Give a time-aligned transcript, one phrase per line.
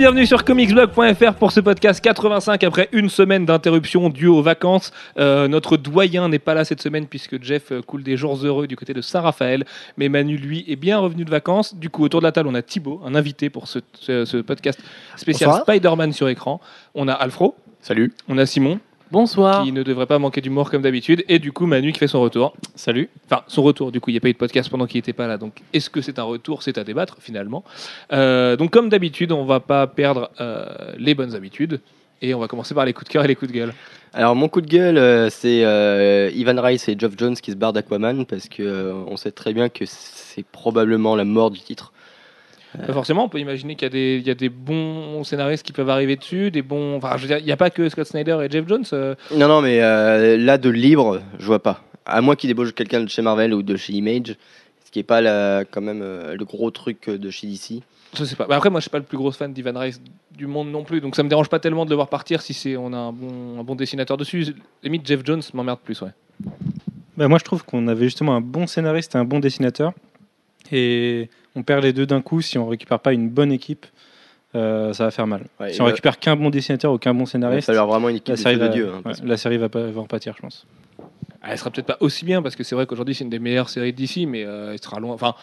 [0.00, 4.92] bienvenue sur comicsblog.fr pour ce podcast 85 après une semaine d'interruption due aux vacances.
[5.18, 8.66] Euh, notre doyen n'est pas là cette semaine puisque Jeff euh, coule des jours heureux
[8.66, 9.66] du côté de Saint-Raphaël,
[9.98, 11.74] mais Manu lui est bien revenu de vacances.
[11.76, 14.38] Du coup autour de la table on a Thibaut, un invité pour ce, ce- ce
[14.38, 14.80] podcast
[15.16, 15.50] spécial.
[15.66, 16.62] Spider-Man sur écran.
[16.94, 18.14] On a Alfro, Salut.
[18.26, 18.80] on a Simon
[19.10, 19.64] Bonsoir.
[19.64, 22.20] qui ne devrait pas manquer d'humour comme d'habitude et du coup Manu qui fait son
[22.20, 22.54] retour.
[22.74, 23.08] Salut.
[23.26, 25.12] Enfin, son retour, du coup, il n'y a pas eu de podcast pendant qu'il n'était
[25.12, 25.36] pas là.
[25.36, 26.62] Donc, est-ce que c'est un retour?
[26.62, 27.64] C'est à débattre, finalement.
[28.12, 31.80] Euh, donc, comme d'habitude, on va pas perdre euh, les bonnes habitudes.
[32.22, 33.72] Et on va commencer par les coups de cœur et les coups de gueule.
[34.12, 37.56] Alors mon coup de gueule, euh, c'est euh, Ivan Rice et Geoff Jones qui se
[37.56, 41.60] barrent d'Aquaman parce que euh, on sait très bien que c'est probablement la mort du
[41.60, 41.92] titre.
[42.86, 45.64] Pas forcément, on peut imaginer qu'il y, a des- il y a des bons scénaristes
[45.66, 46.96] qui peuvent arriver dessus, des bons.
[46.96, 48.84] Enfin, je veux dire, il n'y a pas que Scott Snyder et Jeff Jones.
[48.92, 51.82] euh, Non non mais euh, là de libre, je vois pas.
[52.06, 54.36] À moins qu'il débauche quelqu'un de chez Marvel ou de chez Image,
[54.84, 57.82] ce qui est pas la, quand même euh, le gros truc de chez DC.
[58.16, 58.46] je sais pas.
[58.46, 60.00] Bah, après, moi, je suis pas le plus gros fan d'Ivan Rice
[60.36, 61.00] du monde non plus.
[61.00, 63.12] Donc, ça me dérange pas tellement de le voir partir si c'est on a un
[63.12, 64.54] bon, un bon dessinateur dessus.
[64.82, 66.10] Limite, Jeff Jones m'emmerde plus, ouais.
[67.16, 69.92] Bah, moi, je trouve qu'on avait justement un bon scénariste et un bon dessinateur.
[70.72, 73.86] Et on perd les deux d'un coup si on récupère pas une bonne équipe.
[74.56, 75.44] euh, ça va faire mal.
[75.60, 77.86] Ouais, si on va- récupère qu'un bon dessinateur ou qu'un bon Il va scénariste, falloir
[77.86, 78.90] vraiment une équipe la de série, de va, Dieu.
[78.92, 80.66] hein, ouais, la série va, pas, va en pâtir, je pense.
[81.42, 83.68] Elle sera peut-être pas aussi bien parce que c'est vrai qu'aujourd'hui c'est une des meilleures
[83.70, 85.14] séries d'ici, mais euh, elle sera loin.
[85.14, 85.34] Enfin,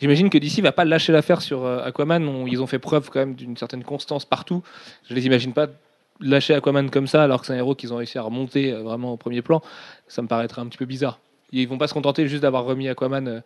[0.00, 2.26] j'imagine que DC va pas lâcher l'affaire sur euh, Aquaman.
[2.28, 4.62] On- ils ont fait preuve quand même d'une certaine constance partout.
[5.08, 5.68] Je les imagine pas
[6.20, 8.82] lâcher Aquaman comme ça alors que c'est un héros qu'ils ont réussi à remonter euh,
[8.82, 9.62] vraiment au premier plan.
[10.08, 11.20] Ça me paraîtrait un petit peu bizarre.
[11.52, 13.40] Ils vont pas se contenter juste d'avoir remis Aquaman euh,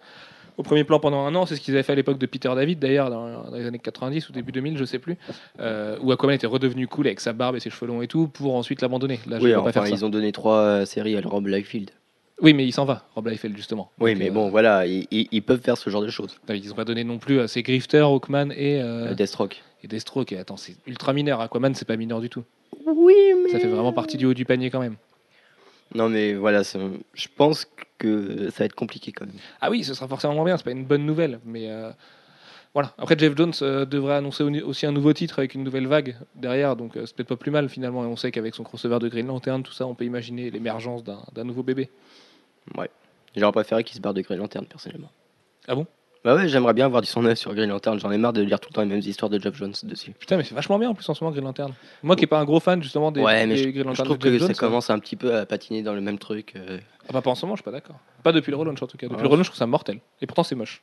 [0.60, 1.46] au premier plan pendant un an.
[1.46, 3.78] C'est ce qu'ils avaient fait à l'époque de Peter David d'ailleurs dans, dans les années
[3.78, 5.16] 90 ou début 2000, je sais plus,
[5.58, 8.28] euh, où Aquaman était redevenu cool avec sa barbe et ses cheveux longs et tout
[8.28, 9.18] pour ensuite l'abandonner.
[9.26, 9.88] Là, je Oui, pas enfin ça.
[9.88, 11.90] ils ont donné trois euh, séries à Rob Liefeld.
[12.42, 13.90] Oui, mais il s'en va, Rob Liefeld justement.
[13.98, 16.38] Oui, Donc, mais euh, bon, voilà, ils, peuvent faire ce genre de choses.
[16.48, 18.82] Non, Ils n'ont pas donné non plus à ces Grifter, Hawkman et,
[19.14, 19.62] Deathstroke.
[19.82, 20.32] et Deathstroke.
[20.32, 21.40] Et attends, c'est ultra mineur.
[21.40, 22.44] Aquaman, c'est pas mineur du tout.
[22.86, 24.96] Oui, mais Ça fait vraiment partie du haut du panier quand même.
[25.94, 27.66] Non, mais voilà, je pense
[27.98, 29.34] que ça va être compliqué quand même.
[29.60, 30.56] Ah oui, ce sera forcément moins bien.
[30.56, 31.90] C'est pas une bonne nouvelle, mais euh,
[32.74, 32.94] voilà.
[32.96, 36.16] Après, Jeff Jones euh, devrait annoncer au- aussi un nouveau titre avec une nouvelle vague
[36.36, 38.04] derrière, donc euh, c'est peut-être pas plus mal finalement.
[38.04, 41.02] Et on sait qu'avec son crossover de Green Lantern, tout ça, on peut imaginer l'émergence
[41.04, 41.90] d'un nouveau bébé.
[43.36, 45.10] J'aurais préféré qu'il se barre de Green Lantern, personnellement.
[45.68, 45.86] Ah bon?
[46.22, 47.98] Bah ouais, j'aimerais bien avoir du son neuf sur Green Lantern.
[47.98, 50.12] J'en ai marre de lire tout le temps les mêmes histoires de Geoff Jones dessus.
[50.12, 51.72] Putain, mais c'est vachement bien en plus en ce moment Green Lantern.
[52.02, 53.88] Moi qui est pas un gros fan justement des, ouais, mais des je, Green je
[53.88, 56.02] Lantern trouve de Jeff que Jones, ça commence un petit peu à patiner dans le
[56.02, 56.52] même truc.
[56.56, 56.78] euh.
[57.08, 57.96] Ah bah pas en ce moment, je suis pas d'accord.
[58.22, 59.06] Pas depuis le relaunch en tout cas.
[59.06, 59.22] Depuis Ah.
[59.22, 59.98] le relaunch, je trouve ça mortel.
[60.20, 60.82] Et pourtant, c'est moche.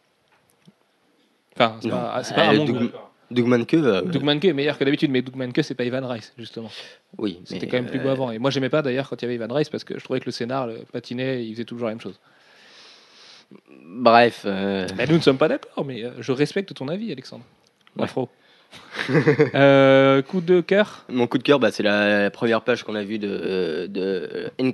[1.56, 2.68] Enfin, c'est pas, c'est pas Euh, un monde.
[2.68, 2.92] Doug-
[3.30, 6.08] Doug Manke, euh, Doug Manke est meilleur que d'habitude, mais Doug Manke, c'est pas Ivan
[6.08, 6.70] Rice, justement.
[7.18, 7.40] oui.
[7.46, 8.32] C'était quand même plus beau euh, avant.
[8.32, 10.20] Et moi, j'aimais pas d'ailleurs quand il y avait Ivan Rice parce que je trouvais
[10.20, 12.20] que le scénar le il faisait toujours la même chose.
[13.84, 17.44] Bref, euh, Mais nous ne sommes pas d'accord, mais euh, je respecte ton avis, Alexandre.
[17.96, 18.04] Ouais.
[18.04, 18.30] Afro.
[19.56, 21.06] Euh, coup de cœur?
[21.10, 23.88] Mon coup de cœur, bah, c'est la, la première page qu'on a vue de, euh,
[23.88, 24.02] de
[24.34, 24.72] euh, In-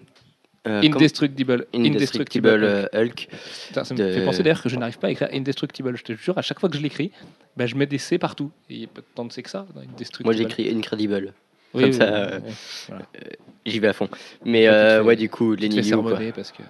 [0.67, 1.67] euh, Indestructible.
[1.73, 3.28] Indestructible Hulk.
[3.67, 5.95] Putain, ça me de- fait penser d'ailleurs que je n'arrive pas à écrire Indestructible.
[5.95, 7.12] Je te jure, à chaque fois que je l'écris,
[7.57, 8.50] bah, je mets des C partout.
[8.69, 9.66] Et il n'y a pas tant de C que ça.
[10.23, 11.33] Moi, j'écris Incredible.
[11.75, 12.06] Oui, comme oui, ça,
[12.44, 12.51] oui,
[12.94, 13.00] euh.
[13.66, 14.07] J'y vais à fond.
[14.45, 15.83] Mais euh, ouais, du coup, quoi.
[15.83, 16.62] sermonner parce que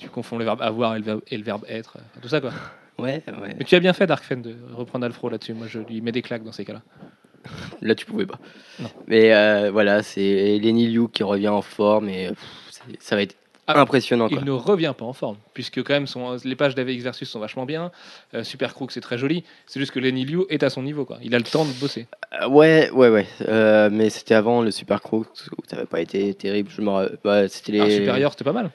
[0.00, 1.98] tu confonds le verbe avoir et le verbe, et le verbe être.
[2.20, 2.52] tout ça, quoi.
[2.98, 3.54] Ouais, ouais.
[3.58, 5.54] Mais tu as bien fait, Darkfen, de reprendre Alfro là-dessus.
[5.54, 6.82] Moi, je lui mets des claques dans ces cas-là.
[7.80, 8.38] Là, tu pouvais pas.
[8.78, 8.90] Non.
[9.06, 13.36] Mais euh, voilà, c'est Lenny Liu qui revient en forme et pff, ça va être
[13.66, 14.28] Ah, impressionnant.
[14.28, 14.36] Quoi.
[14.42, 17.40] Il ne revient pas en forme, puisque quand même son, les pages d'AVX Versus sont
[17.40, 17.90] vachement bien.
[18.34, 19.44] Euh, Super Crook, c'est très joli.
[19.66, 21.06] C'est juste que Lenny Liu est à son niveau.
[21.06, 21.20] Quoi.
[21.22, 22.06] Il a le temps de bosser.
[22.42, 23.26] Euh, ouais, ouais, ouais.
[23.48, 26.68] Euh, mais c'était avant le Super Crook où ça n'avait pas été terrible.
[26.70, 26.90] Je me
[27.24, 28.70] ouais, c'était les Ah, supérieur, c'était pas mal.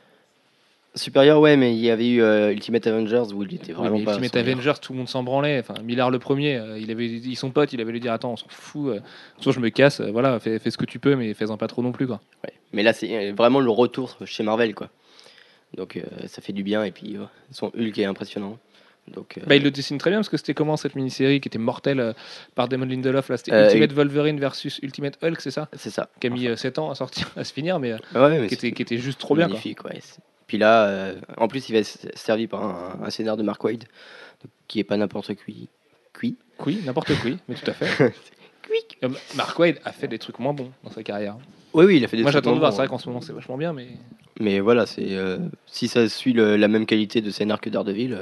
[0.96, 3.98] Supérieur, ouais, mais il y avait eu euh, Ultimate Avengers où il était Oui, vraiment
[4.00, 4.16] mais pas.
[4.18, 4.36] Ultimate.
[4.48, 5.60] Avengers, tout le monde s'en branlait.
[5.60, 8.32] Enfin, Millard le premier, euh, il avait dit son pote, il avait lui dire Attends,
[8.32, 8.96] on s'en fout.
[8.96, 9.00] Euh,
[9.42, 11.68] soit je me casse, euh, voilà, fais, fais ce que tu peux, mais fais-en pas
[11.68, 12.08] trop non plus.
[12.08, 12.22] Quoi.
[12.46, 12.54] Ouais.
[12.72, 14.90] Mais là, c'est vraiment le retour chez Marvel, quoi.
[15.76, 17.18] Donc ça fait du bien et puis
[17.52, 18.58] son Hulk est impressionnant.
[19.14, 21.48] Donc euh, Bah, il le dessine très bien parce que c'était comment cette mini-série qui
[21.48, 22.14] était mortelle euh,
[22.56, 26.10] par Damon Lindelof là C'était Euh, Ultimate Wolverine versus Ultimate Hulk, c'est ça c'est ça.
[26.20, 28.72] Qui a mis 7 ans à sortir, à se finir, mais Ouais, mais qui, était,
[28.72, 29.46] qui était juste trop bien.
[29.46, 29.54] Quoi.
[29.54, 30.00] magnifique, ouais.
[30.48, 33.64] Puis là, euh, en plus, il va être servi par un, un scénar de Mark
[33.64, 33.80] Wade,
[34.44, 35.70] donc, qui est pas n'importe qui.
[36.20, 38.14] Qui Oui, n'importe quoi, mais tout à fait.
[39.04, 41.38] Euh, Mark Wade a fait des trucs moins bons dans sa carrière.
[41.74, 42.98] Oui, oui, il a fait des Moi trucs j'attends de voir, bons, c'est vrai qu'en
[42.98, 43.88] ce moment c'est vachement bien, mais
[44.40, 48.14] Mais voilà, c'est euh, si ça suit le- la même qualité de scénar que Daredevil,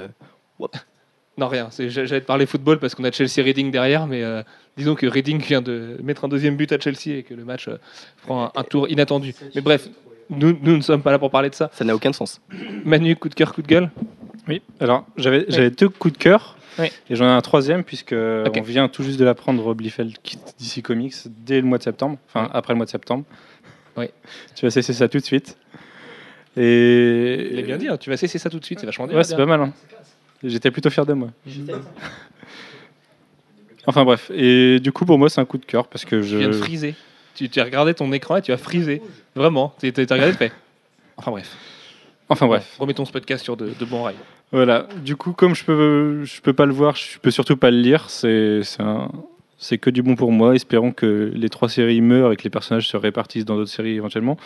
[1.37, 1.69] non rien.
[1.79, 4.43] J'allais te parler football parce qu'on a Chelsea Reading derrière, mais euh,
[4.77, 7.67] disons que Reading vient de mettre un deuxième but à Chelsea et que le match
[7.67, 7.77] euh,
[8.23, 9.33] prend un, un tour inattendu.
[9.55, 9.89] Mais bref,
[10.29, 11.71] nous, nous ne sommes pas là pour parler de ça.
[11.73, 12.39] ça n'a aucun sens.
[12.85, 13.89] Manu, coup de cœur, coup de gueule?
[14.47, 16.57] Oui, alors j'avais deux coups de cœur.
[16.79, 16.87] Oui.
[17.09, 20.55] Et j'en ai un troisième, puisque on vient tout juste de l'apprendre, Rob Liefeld quitte
[20.59, 22.51] DC Comics dès le mois de septembre, enfin Oui.
[22.53, 23.25] après le mois de septembre.
[23.97, 24.05] Oui.
[24.55, 25.55] Tu vas cesser ça tout de suite.
[26.57, 27.49] Et...
[27.51, 29.17] Il est bien dit, hein, tu vas cesser ça tout de suite, c'est vachement bien.
[29.17, 29.61] Ouais, c'est pas mal.
[29.61, 29.73] hein.
[30.43, 31.29] J'étais plutôt fier de moi.
[33.85, 36.23] Enfin bref, et du coup pour moi c'est un coup de cœur parce que Tu
[36.27, 36.37] je.
[36.37, 36.95] viens de friser.
[37.35, 39.01] Tu, tu as regardé ton écran et tu as frisé.
[39.35, 39.73] Vraiment.
[39.79, 40.51] Tu as regardé, tu fais.
[41.17, 41.55] Enfin bref.
[42.29, 42.75] Enfin bref.
[42.79, 44.15] Remettons ce podcast sur de, de bons rails.
[44.51, 44.87] Voilà.
[45.03, 47.77] Du coup, comme je peux, je peux pas le voir, je peux surtout pas le
[47.79, 48.09] lire.
[48.09, 49.11] C'est, c'est, un-
[49.57, 50.53] c'est que du bon pour moi.
[50.55, 53.95] Espérons que les trois séries meurent et que les personnages se répartissent dans d'autres séries
[53.95, 54.37] éventuellement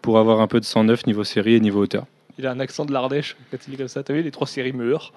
[0.00, 2.06] pour avoir un peu de sang neuf niveau série et niveau auteur.
[2.38, 4.04] Il a un accent de l'Ardèche quand il est comme ça.
[4.04, 5.12] T'as vu, les trois séries meurent.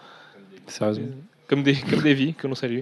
[0.70, 1.08] Sérieusement.
[1.48, 2.82] Comme des, comme des vies que l'on salue.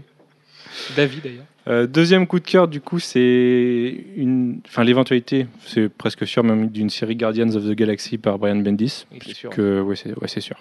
[0.96, 1.46] David d'ailleurs.
[1.68, 6.70] Euh, deuxième coup de cœur, du coup, c'est une, enfin l'éventualité, c'est presque sûr même
[6.70, 9.06] d'une série Guardians of the Galaxy par Brian Bendis.
[9.22, 9.50] C'est sûr.
[9.50, 10.56] Que, ouais, c'est, ouais, c'est sûr.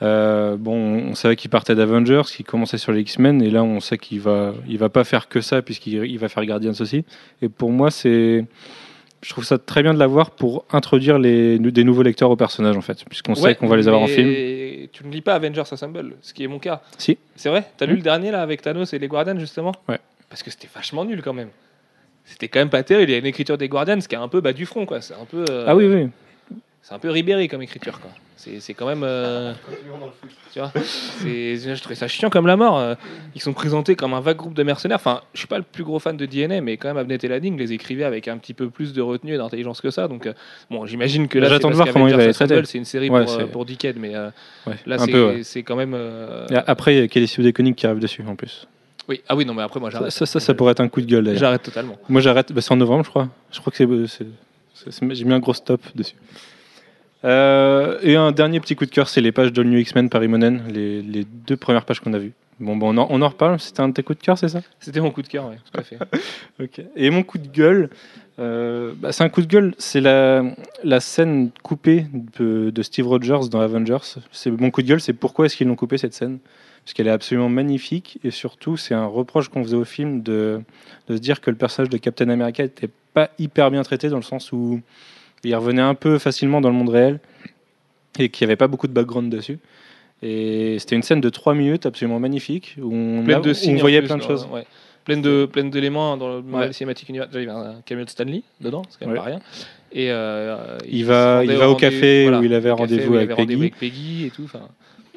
[0.00, 3.80] Euh, bon, on savait qu'il partait d'Avengers, qu'il commençait sur les X-Men, et là, on
[3.80, 7.04] sait qu'il va, il va pas faire que ça, puisqu'il il va faire Guardians aussi.
[7.42, 8.44] Et pour moi, c'est,
[9.22, 12.76] je trouve ça très bien de l'avoir pour introduire les, des nouveaux lecteurs au personnage,
[12.76, 14.28] en fait, puisqu'on sait qu'on va les avoir en film.
[14.92, 16.82] Tu ne lis pas Avengers Assemble, ce qui est mon cas.
[16.98, 17.16] Si.
[17.36, 17.64] C'est vrai?
[17.76, 17.96] T'as lu Hmm.
[17.96, 19.72] le dernier là avec Thanos et les Guardians justement?
[19.88, 19.98] Ouais.
[20.28, 21.48] Parce que c'était vachement nul quand même.
[22.24, 23.10] C'était quand même pas terrible.
[23.10, 25.00] Il y a une écriture des Guardians qui est un peu bas du front quoi.
[25.00, 25.44] C'est un peu.
[25.50, 26.08] euh, Ah oui, oui.
[26.82, 28.10] C'est un peu Ribéry comme écriture quoi.
[28.36, 29.04] C'est quand même.
[29.04, 29.52] euh,
[30.52, 32.76] tu vois Je trouvais ça chiant comme la mort.
[32.76, 32.96] euh.
[33.36, 34.96] Ils sont présentés comme un vague groupe de mercenaires.
[34.96, 37.28] Enfin, je suis pas le plus gros fan de DNA, mais quand même Abnett et
[37.28, 40.08] Ladding les écrivaient avec un petit peu plus de retenue et d'intelligence que ça.
[40.08, 40.32] Donc, euh,
[40.72, 42.24] bon, j'imagine que là, J'attends de voir comment il va.
[42.24, 44.30] Assemble, C'est une série Ouais, pour, euh, pour Dickhead, mais euh,
[44.66, 45.14] Ouais, là, c'est
[45.58, 45.62] ouais.
[45.62, 45.94] quand même.
[45.94, 48.66] euh, après, il y a Kelly Sue DeConnick qui arrive dessus, en plus.
[49.08, 50.10] Oui, ah oui, non, mais après, moi, j'arrête.
[50.10, 51.36] ça, ça, ça pourrait être un coup de gueule.
[51.38, 51.96] J'arrête totalement.
[52.08, 53.28] Moi j'arrête, bah, c'est en novembre je crois.
[53.52, 54.26] Je crois que c'est-
[55.12, 56.14] j'ai mis un gros stop dessus.
[57.24, 60.22] Euh, et un dernier petit coup de cœur, c'est les pages de New X-Men par
[60.24, 62.32] Imonen, les, les deux premières pages qu'on a vues.
[62.60, 64.48] Bon, bon on, en, on en reparle, c'était un de tes coups de cœur, c'est
[64.48, 64.60] ça?
[64.80, 65.98] C'était mon coup de cœur, ouais, tout à fait.
[66.96, 67.90] Et mon coup de gueule,
[68.38, 70.44] euh, bah, c'est un coup de gueule, c'est la,
[70.84, 72.06] la scène coupée
[72.38, 74.18] de, de Steve Rogers dans Avengers.
[74.30, 76.38] C'est, mon coup de gueule, c'est pourquoi est-ce qu'ils l'ont coupée cette scène?
[76.84, 80.60] Parce qu'elle est absolument magnifique et surtout, c'est un reproche qu'on faisait au film de,
[81.08, 84.16] de se dire que le personnage de Captain America n'était pas hyper bien traité dans
[84.16, 84.80] le sens où
[85.44, 87.20] il revenait un peu facilement dans le monde réel
[88.18, 89.58] et qu'il n'y avait pas beaucoup de background dessus.
[90.22, 94.06] Et c'était une scène de 3 minutes absolument magnifique où on, a- de voyait plus,
[94.08, 94.46] plein de choses.
[94.52, 94.64] ouais.
[95.04, 96.70] Pleine de pleine d'éléments dans le Ouais.
[96.80, 97.30] Universe.
[97.32, 99.18] Déjà, Il y avait un cameo de Stanley dedans, c'est quand même Ouais.
[99.20, 99.40] pas rien.
[99.90, 103.54] Et euh, Il va- il va au café voilà, où il avait rendez-vous avec Peggy.
[103.54, 104.48] avec Peggy et tout.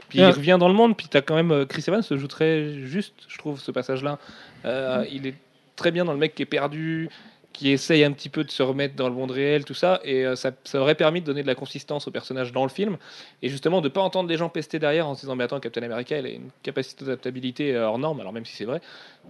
[0.10, 2.18] Puis il revient dans le monde, puis tu as quand même euh, Chris Evans se
[2.18, 4.18] joue très juste, je trouve, ce passage-là.
[4.66, 5.36] Euh, il est
[5.76, 7.10] très bien dans le mec qui est perdu,
[7.56, 10.26] qui essaye un petit peu de se remettre dans le monde réel, tout ça, et
[10.26, 12.98] euh, ça, ça aurait permis de donner de la consistance au personnage dans le film,
[13.42, 15.82] et justement de pas entendre des gens pester derrière en se disant mais attends Captain
[15.84, 18.82] America elle a une capacité d'adaptabilité euh, hors norme, alors même si c'est vrai,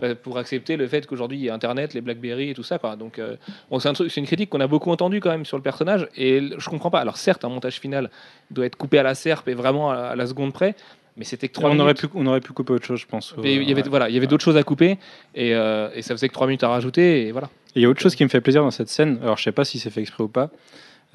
[0.02, 2.80] bah, pour accepter le fait qu'aujourd'hui il y a Internet, les BlackBerry et tout ça
[2.80, 2.96] quoi.
[2.96, 3.36] Donc euh,
[3.70, 5.64] bon, c'est un truc, c'est une critique qu'on a beaucoup entendue quand même sur le
[5.64, 7.00] personnage, et je comprends pas.
[7.02, 8.10] Alors certes un montage final
[8.50, 10.76] doit être coupé à la serpe et vraiment à, à la seconde près,
[11.18, 13.36] mais c'était que trois on, aurait pu, on aurait pu couper autre chose, je pense.
[13.42, 13.90] Mais il y avait, Ouais.
[13.90, 14.98] voilà, il y avait d'autres choses à couper
[15.34, 17.50] et, euh, et ça faisait que 3 minutes à rajouter et voilà.
[17.76, 19.52] Il y a autre chose qui me fait plaisir dans cette scène, alors je sais
[19.52, 20.50] pas si c'est fait exprès ou pas,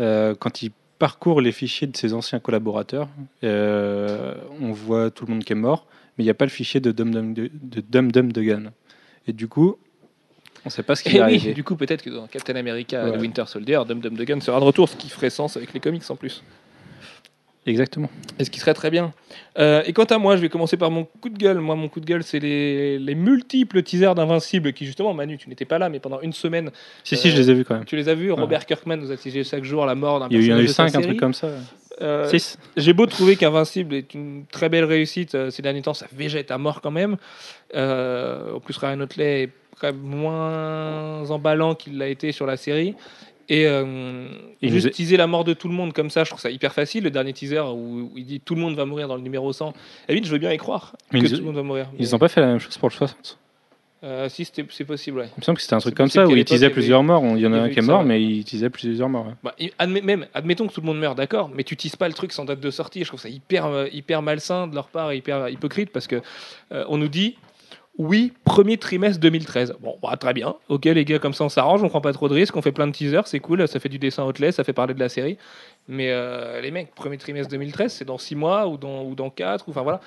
[0.01, 3.09] euh, quand il parcourt les fichiers de ses anciens collaborateurs,
[3.45, 5.87] euh, on voit tout le monde qui est mort,
[6.19, 8.65] mais il n'y a pas le fichier de Dum Dum de, de Dum Dum Dugan.
[9.27, 9.77] Et du coup,
[10.65, 11.55] on ne sait pas ce qui Et est oui, arrivé.
[11.55, 13.17] du coup peut-être que dans Captain America Ouais.
[13.19, 16.03] Winter Soldier, Dum Dum Dugan sera de retour, ce qui ferait sens avec les comics
[16.11, 16.43] en plus.
[17.67, 18.09] Exactement.
[18.39, 19.13] Et ce qui serait très bien.
[19.59, 21.59] Euh, et quant à moi, je vais commencer par mon coup de gueule.
[21.59, 25.49] Moi, mon coup de gueule, c'est les, les multiples teasers d'Invincible qui, justement, Manu, tu
[25.51, 26.71] n'étais pas là, mais pendant une semaine,
[27.05, 27.85] Si, si, je les ai vus quand même.
[27.85, 28.33] tu les as vus.
[28.33, 30.49] Robert Kirkman nous a teasé chaque jour la mort d'un Il y, a eu- il
[30.49, 31.49] y en a eu personnage de sa 5, un truc comme ça.
[32.01, 35.93] Euh, 6 J'ai beau trouver qu'Invincible est une très belle réussite euh, ces derniers temps,
[35.93, 37.19] ça végète à mort quand même.
[37.75, 39.43] En plus, Ryan Otley
[39.83, 42.95] est moins emballant qu'il l'a été sur la série.
[43.53, 44.29] Et euh,
[44.63, 46.51] Il juste est- teaser la mort de tout le monde comme ça, je trouve ça
[46.51, 47.03] hyper facile.
[47.05, 49.53] Le dernier teaser où, où il dit tout le monde va mourir dans le numéro
[49.53, 49.75] 100.
[50.09, 51.87] Et vite, je veux bien y croire Mais que ils- tout le monde va mourir.
[51.99, 53.39] Ils Mais, n'ont pas fait la même chose pour le 60.
[54.05, 55.29] euh, si, c'est possible, ouais.
[55.37, 57.23] Il me semble que c'était un truc comme ça, où il avait- plusieurs morts.
[57.25, 58.07] Il y en il a un qui est ça, mort, ouais.
[58.07, 59.27] mais ils teasaient plusieurs morts.
[59.27, 59.35] ouais.
[59.43, 62.15] Bah, admet- même, admettons que tout le monde meurt, d'accord, mais tu tises pas le
[62.15, 63.01] truc sans date de sortie.
[63.03, 66.23] Je trouve ça hyper, euh, hyper malsain de leur part, hyper hypocrite, parce que
[66.73, 67.37] euh, on nous dit
[68.03, 69.75] oui, premier trimestre 2013.
[69.83, 70.55] Bon, bah, très bien.
[70.71, 72.73] Ok, les gars, comme ça, on s'arrange, on prend pas trop de risques, on fait
[72.73, 75.11] plein de teasers, c'est cool, ça fait du dessin outlet, ça fait parler de la
[75.11, 75.37] série.
[75.87, 79.29] Mais euh, les mecs, premier trimestre 2013, c'est dans 6 mois ou dans, ou dans
[79.29, 80.01] 4, enfin voilà.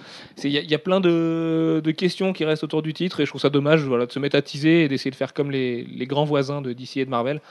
[0.43, 3.51] Il y, a- plein de, questions qui restent autour du titre, et je trouve ça
[3.51, 6.63] dommage voilà, de se mettre à teaser et d'essayer de faire comme les, grands voisins
[6.63, 7.41] de DC et de Marvel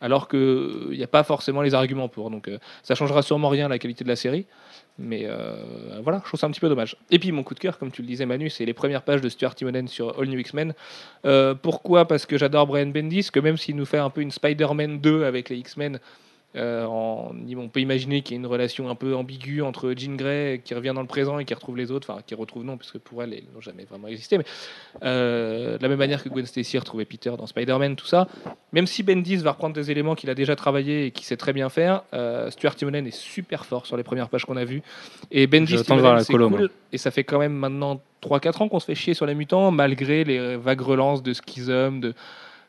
[0.00, 2.30] alors qu'il n'y a pas forcément les arguments pour.
[2.30, 4.46] Donc euh, ça changera sûrement rien à la qualité de la série.
[4.98, 6.96] Mais euh, voilà, je trouve ça un petit peu dommage.
[7.10, 9.20] Et puis mon coup de cœur, comme tu le disais Manu, c'est les premières pages
[9.20, 10.74] de Stuart Timonen sur All New X-Men.
[11.24, 12.06] Euh, pourquoi?
[12.08, 15.24] Parce que j'adore Brian Bendis, que même s'il nous fait un peu une Spider-Man 2
[15.24, 16.00] avec les X-Men,
[16.56, 20.16] euh, en- on peut imaginer qu'il y a une relation un peu ambiguë entre Jean
[20.16, 22.76] Grey qui revient dans le présent et qui retrouve les autres, enfin qui retrouve non,
[22.78, 24.44] parce que pour elle, ils n'ont jamais vraiment existé, mais
[25.02, 28.28] euh, de la même manière que Gwen Stacy retrouvait Peter dans Spider-Man, tout ça.
[28.72, 31.52] Même si Bendis va reprendre des éléments qu'il a déjà travaillé et qu'il sait très
[31.52, 34.82] bien faire, euh, Stuart Timonen est super fort sur les premières pages qu'on a vues.
[35.30, 35.72] Et Bendis,
[36.24, 39.26] c'est cool, et ça fait quand même maintenant 3-4 ans qu'on se fait chier sur
[39.26, 42.14] les mutants, malgré les vagues relances de Schism, de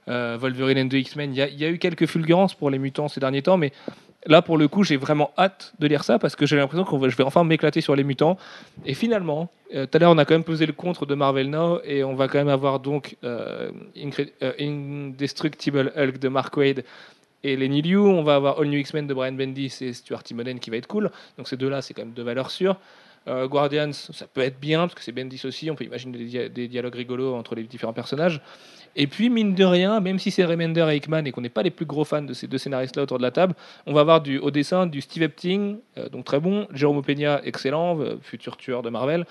[0.10, 1.34] euh, Wolverine and the X-Men.
[1.34, 3.72] Il y, a- eu quelques fulgurances pour les mutants ces derniers temps, mais
[4.26, 7.10] là, pour le coup, j'ai vraiment hâte de lire ça parce que j'ai l'impression que
[7.10, 8.38] je vais enfin m'éclater sur les mutants.
[8.86, 11.50] Et finalement, euh, tout à l'heure, on a quand même posé le contre de Marvel
[11.50, 13.72] Now et on va quand même avoir donc euh,
[14.60, 16.84] Indestructible Hulk de Mark Wade
[17.44, 17.98] et Lenny Liu.
[18.00, 20.88] On va avoir All New X-Men de Brian Bendis et Stuart Timonen qui va être
[20.88, 21.10] cool.
[21.38, 22.76] Donc ces deux-là, c'est quand même deux valeurs sûres.
[23.30, 25.70] Euh, Guardians, ça peut être bien parce que c'est Bendis aussi.
[25.72, 28.42] On peut imaginer des, dia- des dialogues rigolos entre les différents personnages.
[28.96, 31.62] Et puis, mine de rien, même si c'est Remender et Hickman et qu'on n'est pas
[31.62, 33.54] les plus gros fans de ces deux scénaristes-là autour de la table,
[33.86, 37.40] on va avoir du, au dessin du Steve Epting, euh, donc très bon, Jérôme Peña,
[37.46, 39.26] excellent, euh, futur tueur de Marvel,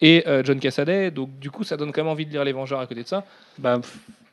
[0.00, 1.10] et John Cassaday.
[1.10, 3.08] Donc, du coup, ça donne quand même envie de lire Les Vengeurs à côté de
[3.08, 3.24] ça.
[3.58, 3.80] Bah,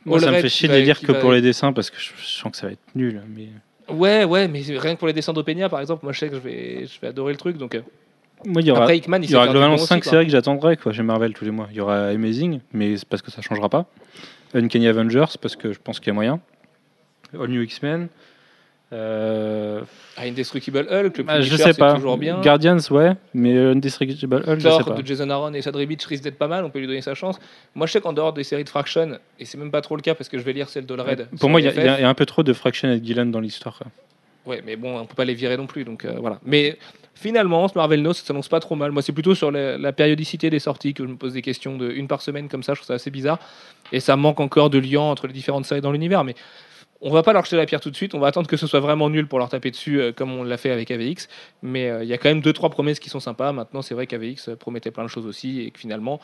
[0.05, 1.97] moi, ça me fait chier de les lire que va- pour les dessins parce que
[1.99, 3.21] je, je sens que ça va être nul.
[3.35, 3.47] Mais
[3.89, 6.35] Ouais, ouais, mais rien que pour les dessins d'Opeña, par exemple, moi je sais que
[6.35, 7.57] je vais, je vais adorer le truc.
[7.57, 7.77] Donc,
[8.45, 10.11] moi, il y aura, après, Hickman, il, il y aura globalement bon aussi, 5 quoi.
[10.11, 11.67] séries que j'attendrai quoi, chez Marvel tous les mois.
[11.71, 13.85] Il y aura Amazing, mais c'est parce que ça changera pas.
[14.53, 16.39] Uncanny Avengers, parce que je pense qu'il y a moyen.
[17.37, 18.07] All New X-Men.
[18.93, 19.81] Euh,
[20.15, 21.95] Ah, Indestructible Hulk, le bah, je sais pas.
[21.95, 22.39] toujours bien.
[22.41, 25.01] Guardians, ouais, mais Undestructible Hulk, je sais Thor pas.
[25.01, 27.13] de Jason Aaron et Sadrie Beach risque d'être pas mal, on peut lui donner sa
[27.13, 27.37] chance.
[27.75, 30.01] Moi je sais qu'en dehors des séries de Fraction, et c'est même pas trop le
[30.01, 31.27] cas parce que je vais lire celle d'Allred.
[31.37, 33.41] Pour moi, il y, a- y un peu trop de Fraction et de Gillan dans
[33.41, 33.77] l'histoire.
[34.45, 36.39] Ouais, mais bon, on peut pas les virer non plus, donc euh, voilà.
[36.45, 36.77] Mais
[37.17, 38.91] finalement, ce Marvel No, ça s'annonce pas trop mal.
[38.91, 41.89] Moi, c'est plutôt sur la, périodicité des sorties que je me pose des questions de
[41.89, 42.73] une par semaine comme ça.
[42.73, 43.39] Je trouve ça assez bizarre,
[43.91, 46.23] et ça manque encore de lien entre les différentes séries dans l'univers.
[46.23, 46.35] Mais
[47.01, 48.15] on va pas leur jeter la pierre tout de suite.
[48.15, 50.43] On va attendre que ce soit vraiment nul pour leur taper dessus, euh, comme on
[50.43, 51.27] l'a fait avec AVX.
[51.61, 53.51] Mais euh, il y a quand même deux trois promesses qui sont sympas.
[53.51, 56.19] Maintenant, c'est vrai qu'AVX promettait plein de choses aussi, et que finalement,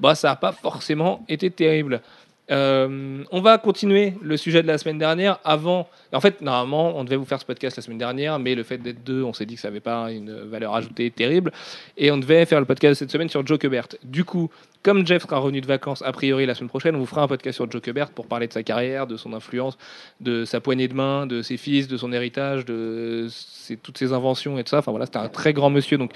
[0.00, 2.02] bah, ça a pas forcément été terrible.
[2.50, 5.38] Euh, on va continuer le sujet de la semaine dernière.
[5.44, 8.62] Avant, en fait, normalement, on devait vous faire ce podcast la semaine dernière, mais le
[8.62, 11.52] fait d'être deux, on s'est dit que ça n'avait pas une valeur ajoutée terrible.
[11.96, 13.88] Et on devait faire le podcast cette semaine sur Joe Kubert.
[14.02, 14.50] Du coup,
[14.82, 17.28] comme Jeff sera revenu de vacances a priori la semaine prochaine, on vous fera un
[17.28, 19.76] podcast sur Joe Kubert pour parler de sa carrière, de son influence,
[20.20, 24.12] de sa poignée de main, de ses fils, de son héritage, de ses- toutes ses
[24.12, 24.78] inventions et tout ça.
[24.78, 26.12] Enfin voilà, c'était un très grand monsieur, donc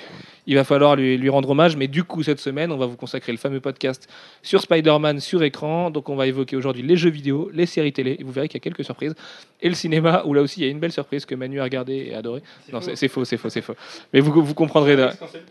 [0.47, 1.77] il va falloir lui, lui rendre hommage.
[1.77, 4.09] Mais du coup, cette semaine, on va vous consacrer le fameux podcast
[4.43, 5.91] sur Spider-Man sur écran.
[5.91, 8.57] Donc on va évoquer aujourd'hui les jeux vidéo, les séries télé, et vous verrez qu'il
[8.57, 9.15] y a quelques surprises,
[9.61, 11.65] et le cinéma, où là aussi il y a une belle surprise que Manu a
[11.65, 12.43] regardé et adoré.
[12.73, 13.75] Non, c'est faux, c'est faux, c'est faux.
[14.13, 14.97] Mais vous, vous comprendrez.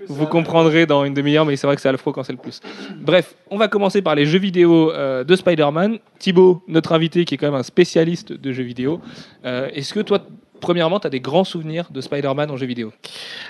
[0.07, 2.59] vous comprendrez dans une demi-heure, mais c'est vrai que c'est Alfro quand c'est le plus.
[3.01, 5.97] Bref, on va commencer par les jeux vidéo euh, de Spider-Man.
[6.19, 9.01] Thibaut, notre invité, qui est quand même un spécialiste de jeux vidéo,
[9.43, 10.23] euh, est-ce que toi,
[10.59, 12.93] premièrement, tu as des grands souvenirs de Spider-Man en jeux vidéo?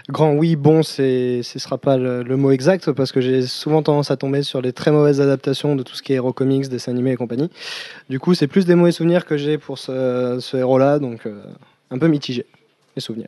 [0.07, 4.15] Grand oui, bon, ce sera pas le, mot exact parce que j'ai souvent tendance à
[4.15, 7.11] tomber sur les très mauvaises adaptations de tout ce qui est héros comics, dessins animés
[7.11, 7.49] et compagnie.
[8.09, 11.43] Du coup, c'est plus des mauvais souvenirs que j'ai pour ce, ce héros-là, donc euh,
[11.89, 12.45] un peu mitigé,
[12.95, 13.27] les souvenirs.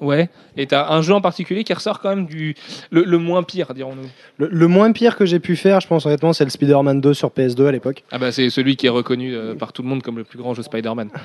[0.00, 0.28] Ouais.
[0.56, 2.54] Et tu as un jeu en particulier qui ressort quand même du.
[2.90, 4.08] le, le moins pire, dirons-nous.
[4.38, 7.14] Le, le moins pire que j'ai pu faire, je pense honnêtement, c'est le Spider-Man 2
[7.14, 8.04] sur PS2 à l'époque.
[8.10, 10.38] Ah bah c'est celui qui est reconnu euh, par tout le monde comme le plus
[10.38, 11.10] grand jeu Spider-Man.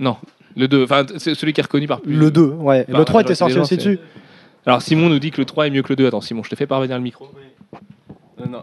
[0.00, 0.16] Non,
[0.56, 0.84] le 2.
[0.84, 2.14] Enfin, c'est celui qui est reconnu par plus.
[2.14, 2.84] Le 2, ouais.
[2.88, 3.98] Bah, le 3 la était sorti aussi dessus.
[4.64, 6.06] Alors Simon nous dit que le 3 est mieux que le 2.
[6.06, 7.28] Attends Simon, je te fais parvenir le micro.
[8.38, 8.62] Non, non.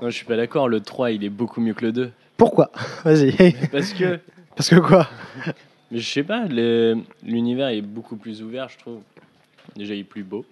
[0.00, 0.68] Non, je suis pas d'accord.
[0.68, 2.10] Le 3, il est beaucoup mieux que le 2.
[2.36, 2.70] Pourquoi?
[3.04, 3.54] Vas-y.
[3.72, 4.20] Parce que,
[4.56, 5.08] Parce que quoi?
[5.92, 6.46] je sais pas,
[7.22, 9.02] l'univers est beaucoup plus ouvert, je trouve.
[9.76, 10.44] Déjà, il est plus beau.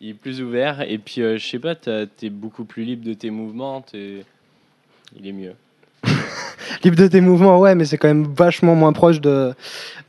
[0.00, 0.80] Il est plus ouvert.
[0.82, 3.80] Et puis, euh, je sais pas, t'es beaucoup plus libre de tes mouvements.
[3.82, 4.24] t'es-
[5.16, 5.54] Il est mieux.
[6.84, 9.52] Libre de tes mouvements, ouais, mais c'est quand même vachement moins proche de,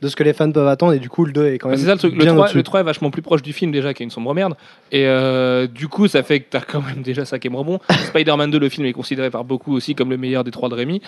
[0.02, 1.72] de ce que les fans peuvent attendre, et du coup, le 2 est quand Bah,
[1.74, 2.12] même c'est ça le truc.
[2.14, 2.56] Le bien 3, au-dessus.
[2.56, 4.54] le 3 est vachement plus proche du film déjà, qui est une sombre merde.
[4.90, 7.64] Et euh, du coup, ça fait que t'as quand même déjà ça qui est moins
[7.64, 7.78] bon.
[8.08, 10.74] Spider-Man 2, le film est considéré par beaucoup aussi comme le meilleur des trois de
[10.74, 11.00] Rémi.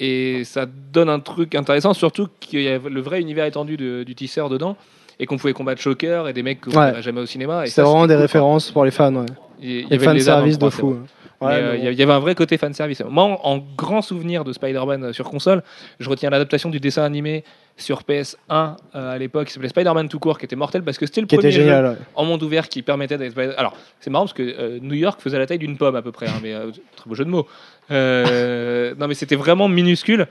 [0.00, 4.02] Et ça donne un truc intéressant, surtout qu'il y a le vrai univers étendu de-
[4.02, 4.76] du tisseur dedans.
[5.18, 6.90] Et qu'on pouvait combattre Shocker et des mecs qu'on Ouais.
[6.90, 7.62] verrait jamais au cinéma.
[7.64, 9.24] C'est ça, vraiment des cool, références pour les fans, ouais.
[9.62, 10.96] Il y Et avait fan le lézard dans le service de 3, c'est fou.
[11.40, 11.90] Ouais, euh, il bon.
[11.90, 13.02] y avait un vrai côté fan service.
[13.08, 15.62] Moi, en, en grand souvenir de Spider-Man euh, sur console,
[16.00, 17.44] je retiens l'adaptation du dessin animé
[17.76, 21.06] sur PS1 euh, à l'époque, qui s'appelait Spider-Man tout court, qui était mortel parce que
[21.06, 21.96] c'était le Qui premier jeu génial, ouais.
[22.14, 23.38] en monde ouvert qui permettait d'être.
[23.58, 26.12] Alors, c'est marrant parce que euh, New York faisait la taille d'une pomme à peu
[26.12, 27.46] près, hein, mais euh, très beau jeu de mots.
[27.90, 30.26] Euh, non, mais c'était vraiment minuscule.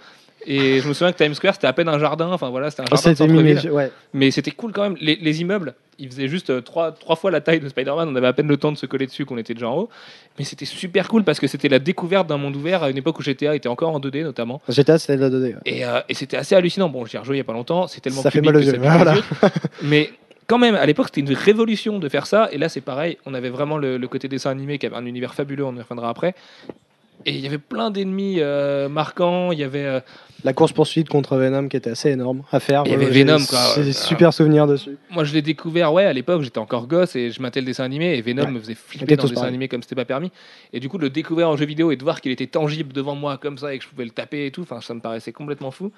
[0.48, 2.30] Et je me souviens que Times Square, c'était à peine un jardin.
[2.32, 3.12] Enfin voilà, c'était un jardin.
[3.12, 3.56] de centre-ville.
[3.56, 3.92] mimé, ouais.
[4.14, 4.96] Mais c'était cool quand même.
[5.02, 8.10] Les, les immeubles, ils faisaient juste euh, trois, trois fois la taille de Spider-Man.
[8.10, 9.90] On avait à peine le temps de se coller dessus qu'on était déjà en haut.
[10.38, 13.18] Mais c'était super cool parce que c'était la découverte d'un monde ouvert à une époque
[13.20, 14.62] où GTA était encore en 2D notamment.
[14.70, 15.54] GTA, c'était de la 2D.
[15.56, 15.60] ouais.
[15.66, 16.90] Et, euh, et c'était assez hallucinant.
[16.90, 17.88] Bon, j'y ai rejoué il y a pas longtemps.
[17.88, 19.16] C'est tellement Ça fait mal aux yeux, voilà.
[19.84, 20.12] Mais
[20.48, 22.50] quand même, à l'époque, c'était une révolution de faire ça.
[22.52, 23.18] Et là, c'est pareil.
[23.25, 25.66] On avait vraiment le, le côté dessin animé qui avait un univers fabuleux.
[25.66, 26.36] On y reviendra après.
[27.25, 29.52] Et il y avait plein d'ennemis euh, marquants.
[29.52, 30.00] Il y avait euh,
[30.46, 32.84] La course-poursuite contre Venom qui était assez énorme à faire.
[32.86, 33.58] Il y avait j'ai- Venom, quoi.
[33.74, 34.96] C'est des Euh, super souvenirs dessus.
[35.10, 37.84] Moi, je l'ai découvert, ouais, à l'époque, j'étais encore gosse et je matais le dessin
[37.84, 38.52] animé et Venom Ouais.
[38.52, 40.32] me faisait On flipper dans le dessin animé comme c'était pas permis.
[40.72, 42.94] Et du coup, de le découvrir en jeu vidéo et de voir qu'il était tangible
[42.94, 45.00] devant moi comme ça et que je pouvais le taper et tout, enfin, ça me
[45.00, 45.92] paraissait complètement fou.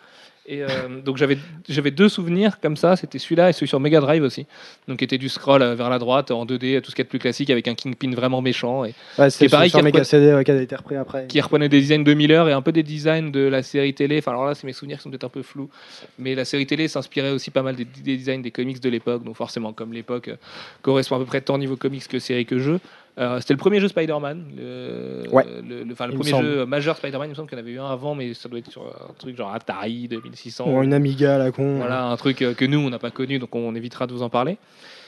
[0.50, 1.38] Et euh, donc, j'avais
[1.68, 4.46] j'avais deux souvenirs comme ça, c'était celui-là et celui sur Mega Drive aussi.
[4.88, 7.06] Donc, qui était du scroll euh, vers la droite en 2D, tout ce qui est
[7.06, 10.34] plus classique avec un Kingpin vraiment méchant et Ouais, c'est pareil sur qu'il Mega CD
[10.34, 11.27] ouais, qui a été repris après.
[11.27, 14.20] qui reprenait des designs de Miller et un peu des designs de la série télé.
[14.20, 15.70] Enfin, alors là, c'est mes souvenirs qui sont peut-être un peu flous.
[16.18, 19.25] Mais la série télé s'inspirait aussi pas mal des, des designs des comics de l'époque.
[19.25, 20.38] Donc, forcément, comme l'époque euh,
[20.82, 22.80] correspond à peu près tant niveau comics que série que jeu.
[23.19, 24.45] Euh, C'était le premier jeu Spider-Man.
[24.55, 25.43] Le, Ouais.
[25.67, 27.79] le, le- enfin, premier jeu majeur Spider-Man, il me semble qu'il y en avait eu
[27.79, 30.65] un avant, mais ça doit être sur un truc genre Atari 2600.
[30.69, 31.77] Ou une Amiga à la con.
[31.77, 34.21] Voilà, un truc euh, que nous, on n'a pas connu, donc on évitera de vous
[34.21, 34.57] en parler.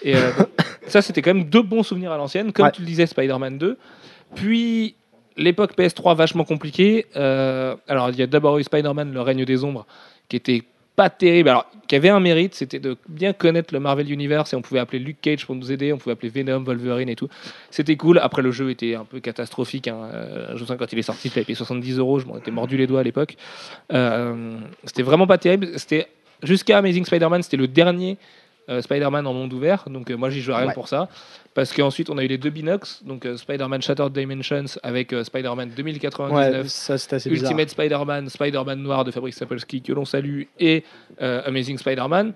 [0.01, 0.47] Et euh, donc,
[0.87, 2.71] ça, c'était quand même deux bons souvenirs à l'ancienne, comme Ouais.
[2.71, 3.77] tu le disais, Spider-Man 2.
[4.35, 4.95] Puis,
[5.37, 7.05] l'époque PS3 vachement compliquée.
[7.15, 9.85] Euh, alors, il y a d'abord eu Spider-Man, le règne des ombres,
[10.29, 10.63] qui était
[10.99, 11.47] pas terrible.
[11.47, 14.81] Alors, qui avait un mérite, c'était de bien connaître le Marvel Universe et on pouvait
[14.81, 17.29] appeler Luke Cage pour nous aider, on pouvait appeler Venom, Wolverine et tout.
[17.71, 18.19] C'était cool.
[18.19, 19.87] Après, le jeu était un peu catastrophique.
[19.87, 20.09] hein.
[20.13, 22.37] Euh, je me souviens quand il est sorti, je l'avais payé 70 euros, je m'en
[22.37, 23.37] étais mordu les doigts à l'époque.
[23.93, 25.69] Euh, c'était vraiment pas terrible.
[25.77, 26.07] C'était
[26.43, 28.17] jusqu'à Amazing Spider-Man, c'était le dernier
[28.81, 29.85] Spider-Man en monde ouvert.
[29.89, 30.73] Donc euh, moi j'y jouais rien Ouais.
[30.73, 31.09] pour ça.
[31.55, 35.23] Parce qu'ensuite on a eu les deux Binox, donc euh, Spider-Man Shattered Dimensions avec euh,
[35.23, 36.61] Spider-Man 2099.
[36.63, 37.29] Ouais, ça assez.
[37.29, 40.83] Ultimate Spider-Man, Spider-Man Noir de Fabrice Sapolsky que l'on salue et
[41.21, 42.33] euh, Amazing Spider-Man.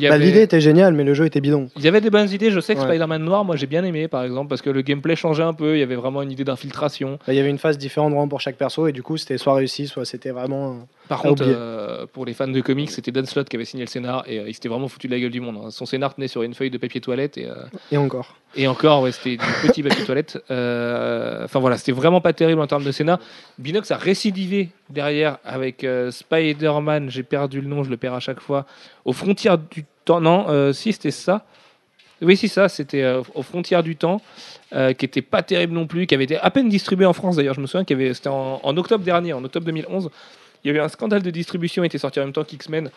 [0.00, 1.68] Bah, L'idée était géniale, mais le jeu était bidon.
[1.76, 2.50] il y avait des bonnes idées.
[2.50, 2.86] Je sais que Ouais.
[2.86, 5.76] Spider-Man Noir, moi j'ai bien aimé par exemple parce que le gameplay changeait un peu.
[5.76, 7.18] Il y avait vraiment une idée d'infiltration.
[7.26, 9.52] Bah, Il y avait une phase différente pour chaque perso, et du coup c'était soit
[9.54, 10.86] réussi, soit c'était vraiment.
[11.12, 13.88] Par contre, euh, pour les fans de comics, c'était Dan Slott qui avait signé le
[13.88, 15.58] scénar et euh, il s'était vraiment foutu de la gueule du monde.
[15.62, 15.70] hein.
[15.70, 17.54] Son scénar tenait sur une feuille de papier toilette et, euh,
[17.90, 18.36] Et encore.
[18.56, 20.36] et encore, ouais, c'était du petit papier toilette.
[20.48, 23.18] Enfin voilà, c'était vraiment pas terrible en termes de scénar.
[23.58, 28.40] Binox a récidivé derrière avec Spider-Man, j'ai perdu le nom, je le perds à chaque
[28.40, 28.66] fois,
[29.04, 30.20] aux frontières du temps.
[30.20, 31.44] Non, si c'était ça.
[32.22, 34.22] Oui, c'est ça, c'était euh, aux frontières du temps,
[34.72, 37.34] euh, qui était pas terrible non plus, qui avait été à peine distribué en France
[37.34, 37.54] d'ailleurs.
[37.54, 40.08] Je me souviens avait, c'était en, en octobre dernier, en octobre 2011.
[40.64, 42.90] Il y avait un scandale de distribution, il était sorti en même temps qu'X-Men.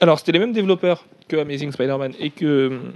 [0.00, 2.92] Alors, c'était les mêmes développeurs que Amazing Spider-Man et que hum,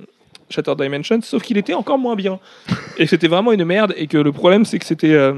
[0.50, 2.38] Shattered Dimensions, sauf qu'il était encore moins bien.
[2.98, 5.34] Et c'était vraiment une merde, et que le problème, c'est que c'était euh,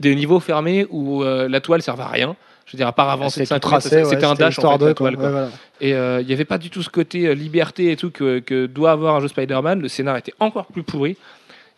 [0.00, 2.36] des niveaux fermés où euh, la toile servait à rien.
[2.66, 4.34] Je veux dire, à part avancer de C'était 5 tout mètres, tracé, ouais, c'était un
[4.34, 4.94] dash en fait, la de, quoi.
[4.94, 5.16] toile.
[5.16, 5.24] quoi.
[5.24, 5.50] Ouais, voilà.
[5.80, 8.38] Et euh, il n'y avait pas du tout ce côté euh, liberté et tout que,
[8.38, 9.80] que doit avoir un jeu Spider-Man.
[9.80, 11.16] Le scénar était encore plus pourri.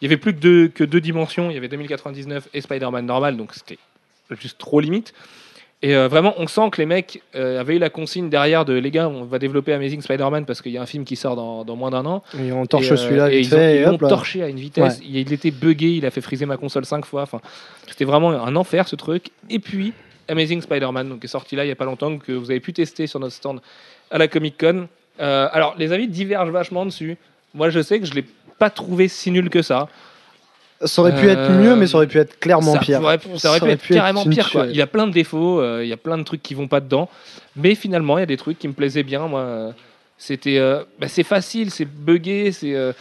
[0.01, 1.51] Il y avait plus que deux, que deux dimensions.
[1.51, 3.79] Il y avait 2099 et Spider-Man normal, donc c'était
[4.38, 5.14] juste trop limite.
[5.83, 8.73] Et euh, vraiment, on sent que les mecs euh, avaient eu la consigne derrière de
[8.73, 11.37] les gars, on va développer Amazing Spider-Man parce qu'il y a un film qui sort
[11.37, 12.23] dans, dans moins d'un an.
[12.39, 15.01] Et on torche euh, celui-là et vite ils fait, et torché à une vitesse.
[15.05, 17.23] Il, il était buggé, il a fait friser ma console cinq fois.
[17.23, 17.41] Enfin,
[17.87, 19.31] c'était vraiment un enfer ce truc.
[19.51, 19.93] Et puis
[20.29, 22.61] Amazing Spider-Man, donc qui est sorti là il y a pas longtemps, que vous avez
[22.61, 23.61] pu tester sur notre stand
[24.11, 24.89] à la Comic Con.
[25.19, 27.19] Alors les avis divergent vachement dessus.
[27.53, 28.25] Moi je sais que je l'ai
[28.59, 29.89] pas trouvé si nul que ça.
[30.85, 33.01] Ça aurait pu être mieux, mais ça aurait pu être clairement ça pire.
[33.01, 34.51] pourrait- ça aurait pu être carrément pire.
[34.51, 34.67] Quoi.
[34.67, 36.69] Il y a plein de défauts, euh, il y a plein de trucs qui vont
[36.69, 37.09] pas dedans.
[37.57, 39.27] Mais finalement, il y a des trucs qui me plaisaient bien.
[39.29, 39.73] Moi,
[40.19, 42.93] c'était, euh, bah, c'est facile, c'est buggé, c'est, euh,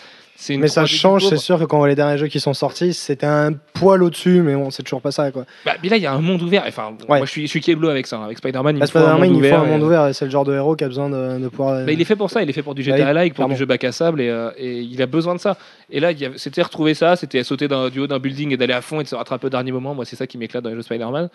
[0.49, 2.39] Mais ça 3D du change, c'est sûr que quand on voit les derniers jeux qui
[2.39, 5.45] sont sortis, c'était un poil au-dessus, mais bon, c'est toujours pas ça quoi.
[5.65, 6.63] Bah, mais là, il y a un monde ouvert.
[6.67, 7.19] Enfin, bon, Ouais.
[7.19, 8.17] moi, je suis, je suis Keblo avec ça.
[8.17, 8.25] hein.
[8.25, 9.59] Avec Spider-Man, il Spider-Man, monde il faut ouvert.
[9.61, 11.47] un monde et- ouvert, et c'est le genre de héros qui a besoin de, de
[11.49, 11.75] pouvoir.
[11.75, 13.13] euh, Bah, il est fait pour ça, il est fait pour du Bah GTA oui,
[13.13, 15.55] like, pour du jeu bac à sable, et, euh, et il a besoin de ça.
[15.89, 18.99] Et là, c'était retrouver ça, c'était sauter du haut d'un building et d'aller à fond
[18.99, 19.93] et de se rattraper au dernier moment.
[19.93, 21.29] Moi, c'est ça qui m'éclate dans les jeux Spider-Man.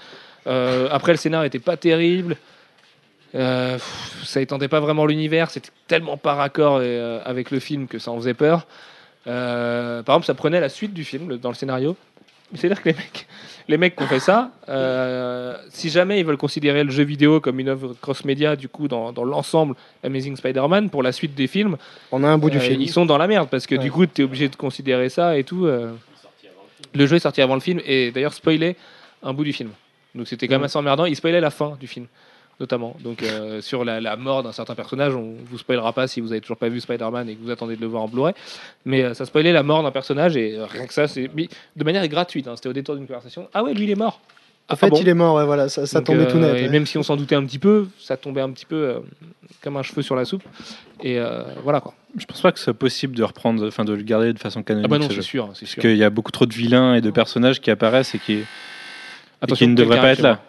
[0.48, 2.36] Euh, après, le scénar était pas terrible.
[3.34, 3.78] Euh,
[4.24, 8.10] ça étendait pas vraiment l'univers, c'était tellement pas raccord euh, avec le film que ça
[8.10, 8.66] en faisait peur.
[9.26, 11.96] Euh, par exemple, ça prenait la suite du film le- dans le scénario.
[12.54, 13.26] C'est-à-dire que les mecs,
[13.68, 14.50] les mecs qui ont fait ça,
[15.68, 19.12] si jamais ils veulent considérer le jeu vidéo comme une œuvre cross-média, du coup, dans,
[19.12, 21.76] dans l'ensemble Amazing Spider-Man, pour la suite des films,
[22.10, 22.80] On a un bout du film.
[22.80, 23.82] ils sont dans la merde parce que Ouais.
[23.82, 25.66] du coup, tu es obligé de considérer ça et tout.
[26.94, 28.76] Le jeu est sorti avant le film et d'ailleurs spoilait
[29.22, 29.70] un bout du film.
[30.14, 31.04] Donc c'était quand même assez emmerdant.
[31.04, 32.06] Il spoilait la fin du film,
[32.60, 32.96] notamment.
[33.04, 36.32] Donc euh, sur la, la mort d'un certain personnage, on vous spoilera pas si vous
[36.32, 38.34] avez toujours pas vu Spider-Man et que vous attendez de le voir en Blu-ray.
[38.84, 41.84] Mais euh, ça spoilait la mort d'un personnage et euh, rien que ça, c'est de
[41.84, 42.48] manière gratuite.
[42.48, 42.54] hein.
[42.56, 43.48] C'était au détour d'une conversation.
[43.54, 44.20] Ah ouais, lui il est mort.
[44.70, 46.40] Ah, En fait, bon il est mort, ouais, voilà, ça, ça Donc, tombait tout euh,
[46.52, 46.58] net.
[46.60, 46.68] Et ouais.
[46.68, 48.98] même si on s'en doutait un petit peu, ça tombait un petit peu euh,
[49.62, 50.42] comme un cheveu sur la soupe.
[51.02, 51.94] Et euh, voilà quoi.
[52.18, 54.62] Je pense pas que ce soit possible de reprendre, enfin de le garder de façon
[54.62, 54.86] canonique.
[54.86, 55.80] Ah bah non, ce c'est sûr, c'est Parce sûr.
[55.80, 58.44] qu'il y a beaucoup trop de vilains et de personnages qui apparaissent et qui, et
[59.40, 60.42] Attention, qui ne devraient pas être là.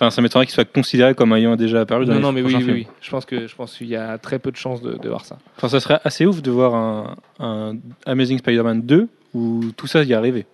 [0.00, 2.42] Enfin, ça m'étonnerait qu'ils soient considérés comme ayant déjà apparu dans Non, les non, mais
[2.42, 2.86] oui, oui, oui.
[3.00, 5.24] Je pense que je pense qu'il y a très peu de chances de, de voir
[5.24, 5.38] ça.
[5.56, 10.04] Enfin, ça serait assez ouf de voir un, un Amazing Spider-Man 2 où tout ça
[10.04, 10.46] y est arrivé.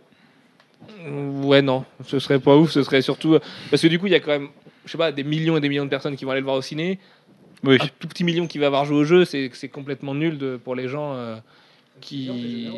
[1.07, 2.71] Mm, Ouais, non, ce serait pas ouf.
[2.71, 3.37] Ce serait surtout
[3.71, 4.49] parce que du coup, il y a quand même,
[4.87, 6.57] je sais pas, des millions et des millions de personnes qui vont aller le voir
[6.57, 6.99] au ciné.
[7.63, 7.77] Oui.
[7.81, 10.57] Un tout petit million qui va avoir joué au jeu, c'est c'est complètement nul de,
[10.57, 11.37] pour les gens euh,
[12.01, 12.71] qui.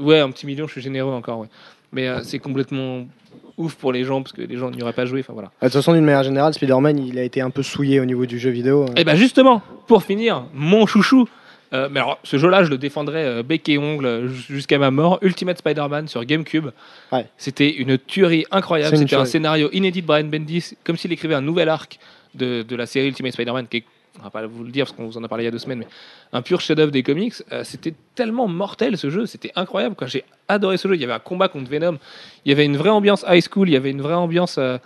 [0.00, 1.48] Ouais, un petit million, je suis généreux encore, ouais.
[1.92, 3.06] Mais euh, c'est complètement
[3.56, 5.20] ouf pour les gens parce que les gens n'y auraient pas joué.
[5.20, 5.50] Enfin voilà.
[5.60, 8.26] De toute façon, d'une manière générale, Spider-Man, il a été un peu souillé au niveau
[8.26, 8.86] du jeu vidéo.
[8.96, 11.28] Et ben justement, pour finir, mon chouchou.
[11.72, 14.90] euh, mais alors, ce jeu-là, je le défendrai euh, bec et ongle euh, jusqu'à ma
[14.90, 15.18] mort.
[15.22, 16.68] Ultimate Spider-Man sur GameCube.
[17.12, 17.26] Ouais.
[17.36, 18.96] C'était une tuerie incroyable.
[18.96, 21.98] C'était un scénario inédit de Brian Bendis, comme s'il écrivait un nouvel arc
[22.34, 23.84] de, de la série Ultimate Spider-Man, qui est,
[24.20, 25.50] on va pas vous le dire parce qu'on vous en a parlé il y a
[25.50, 25.86] deux semaines, mais
[26.32, 27.34] un pur chef-d'œuvre des comics.
[27.52, 29.94] Euh, c'était tellement mortel ce jeu, c'était incroyable.
[29.98, 31.98] Quand j'ai adoré ce jeu, il y avait un combat contre Venom,
[32.44, 34.56] il y avait une vraie ambiance high school, il y avait une vraie ambiance.
[34.58, 34.78] euh,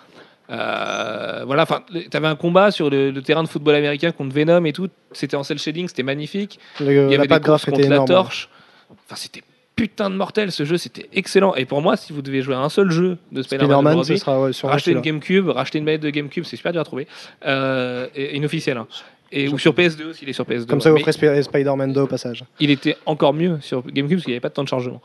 [0.50, 4.64] euh, voilà, enfin, t'avais un combat sur le, le terrain de football américain contre Venom
[4.64, 4.88] et tout.
[5.12, 6.58] C'était en cel shading, c'était magnifique.
[6.80, 8.08] Le- Il y la avait des courses graphe contre était la énorme.
[8.08, 8.48] torche.
[8.90, 9.42] Enfin, c'était
[9.76, 11.54] putain de mortel ce jeu, c'était excellent.
[11.54, 14.50] Et pour moi, si vous devez jouer à un seul jeu de Spider-Man, sera ouais,
[14.64, 15.02] racheter une.
[15.02, 17.06] GameCube, racheter une manette de GameCube, c'est super dur à trouver.
[17.46, 18.78] Euh, et, une officielle.
[18.78, 18.88] hein.
[19.30, 20.66] Et, ou sur PS2 aussi, il est sur PS2.
[20.66, 22.44] Comme ça, vous ferez Sp- Spider-Man 2 au passage.
[22.60, 25.00] il était encore mieux sur GameCube parce qu'il n'y avait pas de temps de chargement.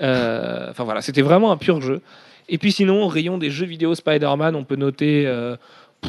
[0.00, 2.00] Euh, Enfin voilà, c'était vraiment un pur jeu.
[2.48, 5.24] Et puis sinon, au rayon des jeux vidéo Spider-Man, on peut noter.
[5.26, 5.56] euh,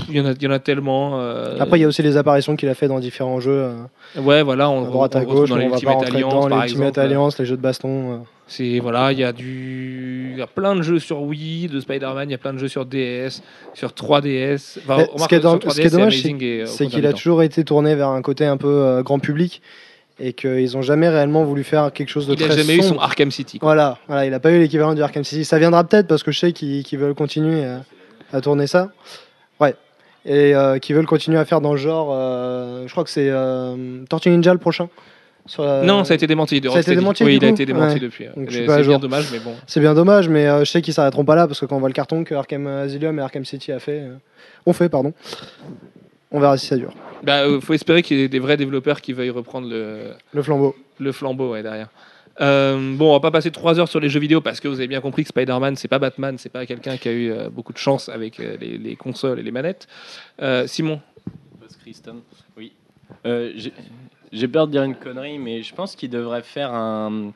[0.10, 1.19] Il y, en a- il y en a tellement.
[1.19, 3.52] euh, Après, il y a aussi les apparitions qu'il a fait dans différents jeux,
[4.15, 5.50] euh, ouais, voilà, on, à droite, on à gauche.
[5.50, 7.00] dans On les va pas Alliance, dans par les.
[7.00, 8.26] Alliance, les jeux de baston.
[8.47, 11.80] C'est voilà, il y a du, il y a plein de jeux sur Wii de
[11.80, 13.41] Spider-Man, il y a plein de jeux sur DS,
[13.74, 14.80] sur 3DS.
[14.84, 16.84] Enfin, Mais remarque, ce qui est sur dans- 3DS, ce qui est dommage, euh, C'est
[16.86, 19.62] contraire qu'il a toujours été tourné vers un côté un peu euh, grand public
[20.20, 23.00] et qu'ils ont jamais réellement voulu faire quelque chose de Il très jamais eu son.
[23.00, 23.58] Arkham City.
[23.60, 23.67] quoi.
[23.70, 25.44] Voilà, voilà, il a pas eu l'équivalent du Arkham City.
[25.46, 27.84] Ça viendra peut-être parce que je sais qu'ils veulent continuer à,
[28.32, 28.89] à tourner ça.
[29.60, 29.74] Ouais.
[30.26, 32.10] Et euh, qu'ils veulent continuer à faire dans le genre.
[32.13, 34.89] euh, je crois que c'est euh, Tortue Ninja le prochain.
[35.48, 36.62] Sur la- Non, ça a été démenti.
[36.62, 38.00] de ça a été démenti, Oui, il a été démenti Ouais.
[38.00, 38.26] depuis.
[38.48, 39.00] Je C'est bien jour.
[39.00, 39.54] dommage, mais bon.
[39.68, 41.80] C'est bien dommage, mais euh, je sais qu'ils s'arrêteront pas là parce que quand on
[41.80, 44.16] voit le carton que Arkham Asylum et Arkham City a fait, euh,
[44.66, 45.14] ont fait, pardon.
[46.32, 46.94] On verra si ça dure.
[47.24, 50.42] Bah, euh, faut espérer qu'il y ait des vrais développeurs qui veuillent reprendre le, Le
[50.44, 50.76] flambeau.
[51.00, 51.90] le flambeau ouais, derrière.
[52.40, 54.76] Euh, bon, on va pas passer trois heures sur les jeux vidéo parce que vous
[54.76, 57.50] avez bien compris que Spider-Man, c'est pas Batman, c'est pas quelqu'un qui a eu euh,
[57.50, 59.88] beaucoup de chance avec euh, les, les consoles et les manettes.
[60.42, 61.02] Euh, Simon,
[61.60, 62.22] Post Christum.
[62.58, 62.72] Oui.
[64.32, 67.32] J'ai- peur de dire une connerie, mais je pense qu'il devrait faire un,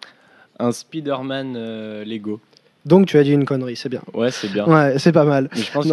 [0.59, 2.39] un Spider-Man euh, Lego.
[2.85, 4.01] Donc tu as dit une connerie, c'est bien.
[4.13, 4.65] Ouais, c'est bien.
[4.67, 5.49] Ouais, c'est pas mal.
[5.55, 5.87] Mais je pense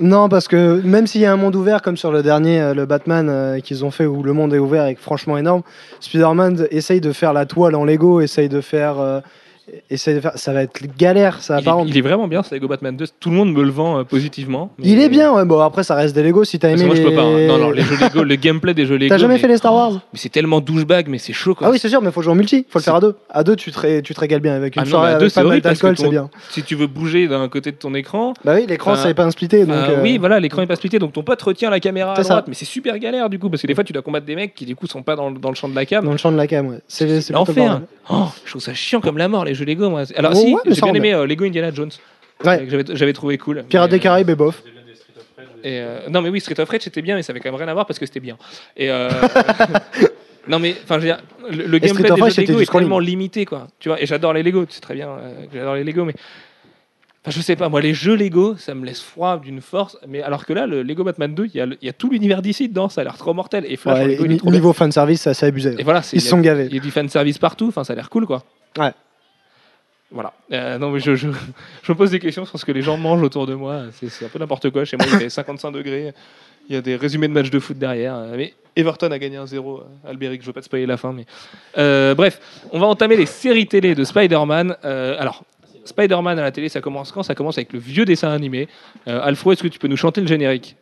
[0.00, 0.28] Non.
[0.28, 2.84] parce que même s'il y a un monde ouvert comme sur le dernier, euh, le
[2.84, 5.62] Batman euh, qu'ils ont fait où le monde est ouvert et franchement énorme,
[6.00, 8.98] Spider-Man essaye de faire la toile en Lego, essaye de faire.
[8.98, 9.20] euh,
[9.96, 12.68] faire ça va être galère, ça va il est, il est vraiment bien ce Lego
[12.68, 13.04] Batman 2.
[13.20, 14.70] Tout le monde me le vend euh, positivement.
[14.78, 15.44] mais- Il est bien, ouais.
[15.44, 16.84] Bon, après, ça reste des Lego si t'as aimé.
[16.84, 17.22] moi, je peux les- pas.
[17.22, 17.46] hein.
[17.46, 19.08] Non, non, les jeux Lego, le gameplay des jeux Lego.
[19.08, 21.66] T'as jamais mais, fait les Star Wars mais c'est tellement douchebag, mais c'est chaud quoi.
[21.68, 22.66] Ah oui, c'est sûr, mais faut jouer en multi.
[22.68, 23.14] Faut le faire à deux.
[23.30, 25.12] À deux, tu te, ré- tu te régales bien avec une Ah non, soirée mais
[25.12, 26.30] à avec deux, c'est pas mal d'alcool, c'est bien.
[26.50, 29.14] Si tu veux bouger d'un côté de ton écran, Bah oui, l'écran, Enfin, ça n'est
[29.14, 29.64] pas splitté.
[29.64, 32.22] Donc, Euh, Oui, voilà, l'écran est pas splitté, donc ton pote retient la caméra à
[32.22, 34.34] droite, mais c'est super galère du coup, parce que des fois tu dois combattre des
[34.36, 36.04] mecs qui du coup sont pas dans, le- champ de la cam.
[36.04, 36.78] dans le champ de la cam, ouais.
[36.88, 37.80] C'est L'enfer.
[38.10, 39.90] Oh, je trouve ça chiant comme la mort les jeux Lego.
[39.90, 40.02] Moi.
[40.16, 41.90] Alors Oh, si, ouais, j'ai bien aimé euh, Lego Indiana Jones,
[42.44, 42.60] Ouais.
[42.72, 43.64] euh, j'avais- trouvé cool.
[43.68, 44.62] Pirates des Caraïbes et bof.
[45.64, 47.58] et, euh, non mais oui, Street of Rage c'était bien, mais ça avait quand même
[47.60, 48.36] rien à voir parce que c'était bien.
[48.76, 49.08] Et euh,
[50.48, 52.98] non mais enfin, je veux dire, le, gameplay of des Rage, jeux Lego est tellement
[52.98, 53.68] limité quoi.
[53.78, 56.04] Tu vois, et j'adore les Lego, tu sais très bien euh, que j'adore les Lego,
[56.04, 56.14] mais
[57.24, 59.96] Enfin, je sais pas, moi, les jeux Lego, ça me laisse froid d'une force.
[60.08, 62.68] Mais alors que là, le Lego Batman 2, il y, a y tout l'univers d'ici
[62.68, 63.64] dedans, ça a l'air trop mortel.
[63.68, 64.58] Et Flash, Ouais, Lego, il est ni- trop bien.
[64.58, 65.76] niveau fan service, ça s'est abusé.
[65.78, 66.66] Et voilà, c'est- Ils se sont gavés.
[66.68, 68.42] Il y a du fan service partout, enfin, ça a l'air cool, quoi.
[68.76, 68.90] Ouais.
[70.12, 70.32] Voilà.
[70.52, 71.28] Euh, non, mais je, je,
[71.82, 73.84] je me pose des questions sur ce que les gens mangent autour de moi.
[73.92, 74.84] C'est un peu n'importe quoi.
[74.84, 76.12] Chez moi, il fait 55 degrés.
[76.68, 78.14] Il y a des résumés de matchs de foot derrière.
[78.14, 80.96] Euh, Mais Everton a gagné un 0 euh, Albéric, je veux pas te spoiler la
[80.96, 81.12] fin.
[81.12, 81.26] Mais...
[81.76, 84.76] Euh, bref, on va entamer les séries télé de Spider-Man.
[84.84, 85.44] Euh, alors,
[85.84, 87.22] Spider-Man à la télé, ça commence quand?
[87.22, 88.68] Ça commence avec le vieux dessin animé.
[89.06, 90.76] Alfro, est-ce que tu peux nous chanter le générique?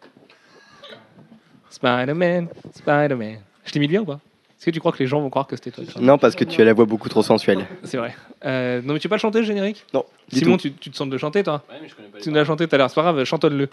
[1.71, 3.39] Spider-Man, Spider-Man.
[3.65, 4.21] Je t'ai mis bien ou pas?
[4.61, 6.45] Est-ce que tu crois que les gens vont croire que c'était toi Non, parce que
[6.45, 7.65] tu as la voix beaucoup trop sensuelle.
[7.83, 8.15] C'est vrai.
[8.45, 10.97] Euh, non, mais tu peux pas le chanter le générique Non, Simon, tu, tu te
[10.99, 12.75] sens de le chanter toi Ouais, mais je connais pas Tu nous l'as chanté tout
[12.75, 13.71] à l'heure, c'est pas grave, chantonne-le.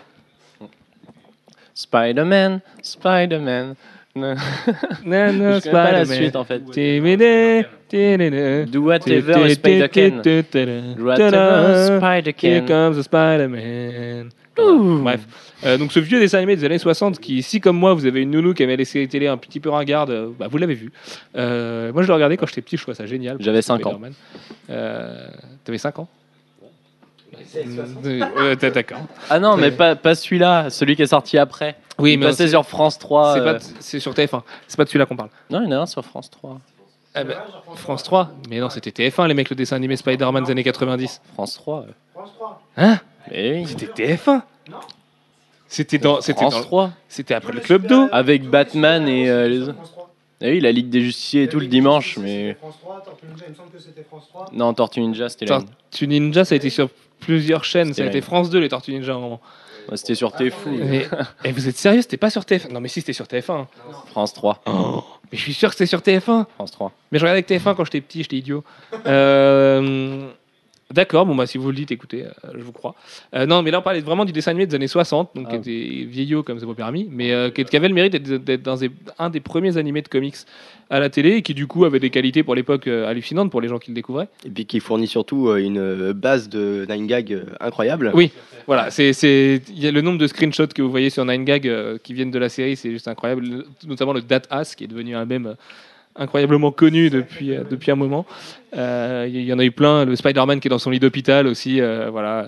[1.73, 3.75] Spider-Man, Spider-Man.
[4.15, 6.17] Non, je connais pas la Spider-Man.
[6.23, 6.59] suite en fait.
[6.71, 8.69] Timide, timide.
[8.71, 10.21] Do whatever Spider-Can.
[10.23, 12.65] Do whatever Here Spider-Can.
[12.65, 14.29] comes the Spider-Man.
[14.57, 15.21] Bref,
[15.65, 18.21] Euh, donc ce vieux dessin animé des années 60 qui, si comme moi vous avez
[18.21, 20.75] une nounou qui aimait les séries télé un petit peu ringardes, euh, bah, vous l'avez
[20.75, 20.91] vu.
[21.35, 23.37] Euh, moi je le regardais quand j'étais petit, je trouvais ça génial.
[23.39, 23.91] J'avais cinq ans.
[23.91, 24.13] Spider-Man.
[24.69, 25.27] Euh,
[25.63, 26.07] T'avais 5 ans
[28.05, 28.99] Euh, t'es D'accord.
[29.29, 31.75] Ah non, mais pas, pas celui-là, celui qui est sorti après.
[31.99, 33.59] Oui, Il mais passait c'est sur France 3.
[33.79, 34.41] c'est euh, sur TF1.
[34.67, 35.29] C'est pas de celui-là qu'on parle.
[35.49, 36.59] Non, il y en a un sur France 3.
[37.15, 40.51] Ah bah, France 3 Mais non, c'était TF1 les mecs, le dessin animé Spider-Man des
[40.51, 41.21] années 90.
[41.33, 41.85] France 3.
[41.87, 41.91] euh.
[42.77, 42.99] Hein?
[43.31, 43.65] Mais oui.
[43.67, 44.41] C'était TF1
[45.67, 46.91] C'était dans, c'était France dans- 3.
[47.09, 48.07] c'était après le club d'eau.
[48.11, 49.75] Avec Batman et euh, les autres.
[50.41, 52.53] Ah oui, la Ligue des Justiciers et tout le dimanche, mais.
[52.53, 54.45] France 3, Tortue Ninja, il me semble que c'était France 3.
[54.53, 55.61] Non, Tortue Ninja, c'était la...
[55.61, 57.87] Tortue Ninja, ça a été sur plusieurs chaînes.
[57.87, 59.13] Ça C'était a été France 2, les Tortues Ninja.
[59.13, 59.41] à un moment.
[59.89, 60.69] ouais, c'était sur T-Fou.
[60.69, 61.07] Mais,
[61.43, 63.65] et vous êtes sérieux C'était pas sur TF1 Non, mais si, c'était sur TF1.
[64.11, 64.61] France 3.
[65.31, 66.45] Mais je suis sûr que c'était sur TF1.
[66.53, 66.91] France 3.
[67.11, 68.63] Mais je regardais avec TF1 quand j'étais petit, j'étais idiot.
[69.07, 70.29] Euh,
[70.93, 72.95] D'accord, bon, bah, si vous le dites, écoutez, euh, je vous crois.
[73.35, 75.57] Euh, non, mais là, on parlait vraiment du dessin animé des années 60, donc Ah.
[75.57, 78.69] qui était vieillot comme c'est pas permis, mais euh, qui qui avait le mérite d'être-
[79.19, 80.35] un des premiers animés de comics
[80.89, 83.59] à la télé et qui, du coup, avait des qualités pour l'époque euh, hallucinantes pour
[83.59, 84.29] les gens qui le découvraient.
[84.45, 88.11] Et puis qui fournit surtout une base de 9gag euh, incroyable.
[88.13, 88.31] Oui.
[88.65, 92.39] Voilà, c'est, le nombre de screenshots que vous voyez sur 9gag euh, qui viennent de
[92.39, 93.43] la série, c'est juste incroyable.
[93.45, 95.53] Le- Notamment le Dat Ass qui est devenu un euh,
[96.17, 98.25] incroyablement connu depuis, euh, depuis un moment.
[98.75, 100.05] Euh, Il y en a eu plein.
[100.05, 101.79] Le Spider-Man qui est dans son lit d'hôpital aussi.
[101.81, 102.47] euh, voilà,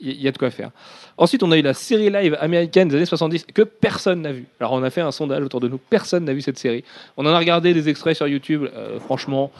[0.00, 0.70] il y, a de quoi faire.
[1.16, 4.46] Ensuite, on a eu la série live américaine des années 70 que personne n'a vu.
[4.58, 5.78] Alors, on a fait un sondage autour de nous.
[5.78, 6.84] Personne n'a vu cette série.
[7.16, 8.66] On en a regardé des extraits sur YouTube.
[9.00, 9.50] franchement,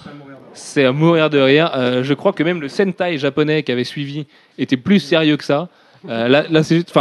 [0.53, 1.71] c'est à mourir de rire.
[2.03, 4.27] Je crois que même le Sentai japonais qui avait suivi
[4.59, 5.69] était plus sérieux que ça.
[6.07, 6.93] Là, c'est juste.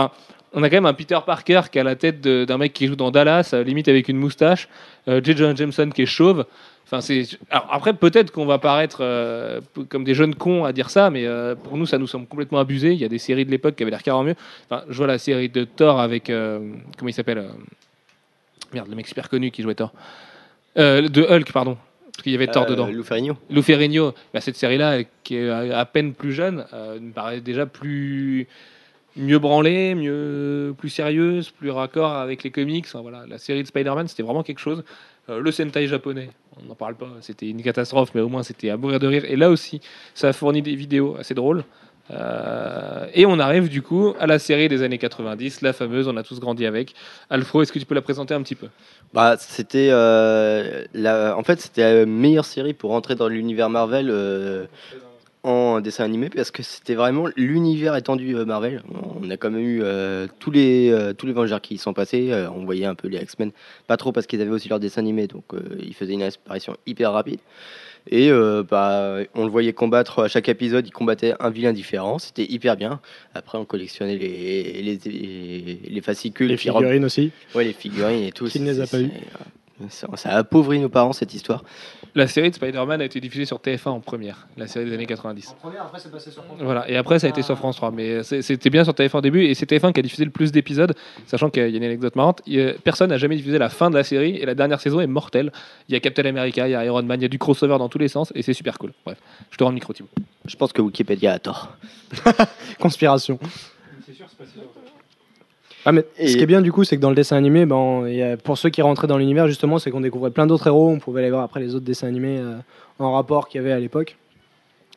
[0.54, 2.96] On a quand même un Peter Parker qui a la tête d'un mec qui joue
[2.96, 4.68] dans Dallas, euh, limite avec une moustache.
[5.08, 5.36] Euh, J.
[5.36, 6.46] Jonah Jameson qui est chauve.
[6.86, 7.24] Enfin, c'est.
[7.50, 11.26] Alors après, peut-être qu'on va paraître euh, comme des jeunes cons à dire ça, mais
[11.26, 12.94] euh, pour nous, ça nous semble complètement abusé.
[12.94, 14.36] Il y a des séries de l'époque qui avaient l'air carrément mieux.
[14.70, 17.46] Enfin, je vois la série de Thor avec comment il s'appelle
[18.74, 19.94] Merde, le mec super connu qui jouait Thor.
[20.76, 21.78] De Hulk, pardon.
[22.20, 22.88] Parce qu'il y avait Thor Euh, dedans.
[22.88, 23.38] Lou Ferrigno.
[23.50, 27.40] Lou Ferrigno, bah, cette série-là, qui est à à peine plus jeune, euh, me paraît
[27.40, 28.46] déjà plus
[29.15, 32.88] mieux branlée, mieux, plus sérieuse, plus raccord avec les comics.
[32.93, 34.84] Voilà, la série de Spider-Man, c'était vraiment quelque chose.
[35.30, 36.30] Euh, le Sentai japonais,
[36.62, 39.26] on n'en parle pas, c'était une catastrophe, mais au moins c'était à mourir de rire.
[39.26, 39.82] Et là aussi,
[40.13, 41.63] ça a fourni des vidéos assez drôles.
[42.12, 46.17] Euh, et on arrive du coup à la série des années 90, la fameuse, on
[46.17, 46.95] a tous grandi avec.
[47.30, 48.67] Alfro, est-ce que tu peux la présenter un petit peu?
[49.13, 51.38] Bah, c'était euh, la...
[51.38, 54.10] en fait c'était la meilleure série pour entrer dans l'univers Marvel
[55.43, 58.84] en dessin animé parce que c'était vraiment l'univers étendu euh, Marvel.
[59.23, 61.93] On a quand même eu euh, tous les euh, tous les Vengeurs qui y sont
[61.93, 62.32] passés.
[62.32, 63.52] euh, on voyait un peu les X-Men,
[63.88, 65.45] pas trop parce qu'ils avaient aussi leur dessin animé, donc
[65.82, 67.39] ils faisaient une apparition hyper rapide.
[68.12, 68.32] Et
[68.69, 72.75] bah, on le voyait combattre à chaque épisode, il combattait un vilain différent, c'était hyper
[72.75, 73.02] bien.
[73.36, 77.32] Après, on collectionnait les, les, les, les fascicules, Les rem- figurines aussi.
[77.54, 78.45] Ouais, les figurines et tout.
[78.47, 79.10] Qui ne les a pas eu
[79.89, 81.63] Ça, ça a appauvri nos parents cette histoire.
[82.15, 85.06] La série de Spider-Man a été diffusée sur TF1 en première, la série des années
[85.06, 85.56] 90.
[85.60, 87.91] première, après c'est passé sur France Voilà, et après ça a été sur France 3.
[87.91, 90.32] Mais c'est- c'était bien sur TF1 au début, et c'est TF1 qui a diffusé le
[90.32, 90.93] plus d'épisodes,
[91.28, 92.41] sachant qu'il y a une anecdote marrante.
[92.84, 95.52] personne n'a jamais diffusé la fin de la série, et la dernière saison est mortelle.
[95.88, 97.78] Il y a Captain America, il y a Iron Man, il y a du crossover
[97.78, 98.91] dans tous les sens, et c'est super cool.
[99.06, 99.17] Bref,
[99.52, 100.10] je te rends le micro, Thibaut.
[100.45, 101.76] Je pense que Wikipédia a tort.
[102.80, 103.38] Conspiration.
[105.86, 107.65] Ah, mais Et- Ce qui est bien du coup, c'est que dans le dessin animé,
[107.65, 110.46] ben, il y a- pour ceux qui rentraient dans l'univers, justement, c'est qu'on découvrait plein
[110.48, 110.89] d'autres héros.
[110.89, 112.56] On pouvait aller voir après les autres dessins animés euh,
[113.00, 114.18] en rapport qu'il y avait à l'époque.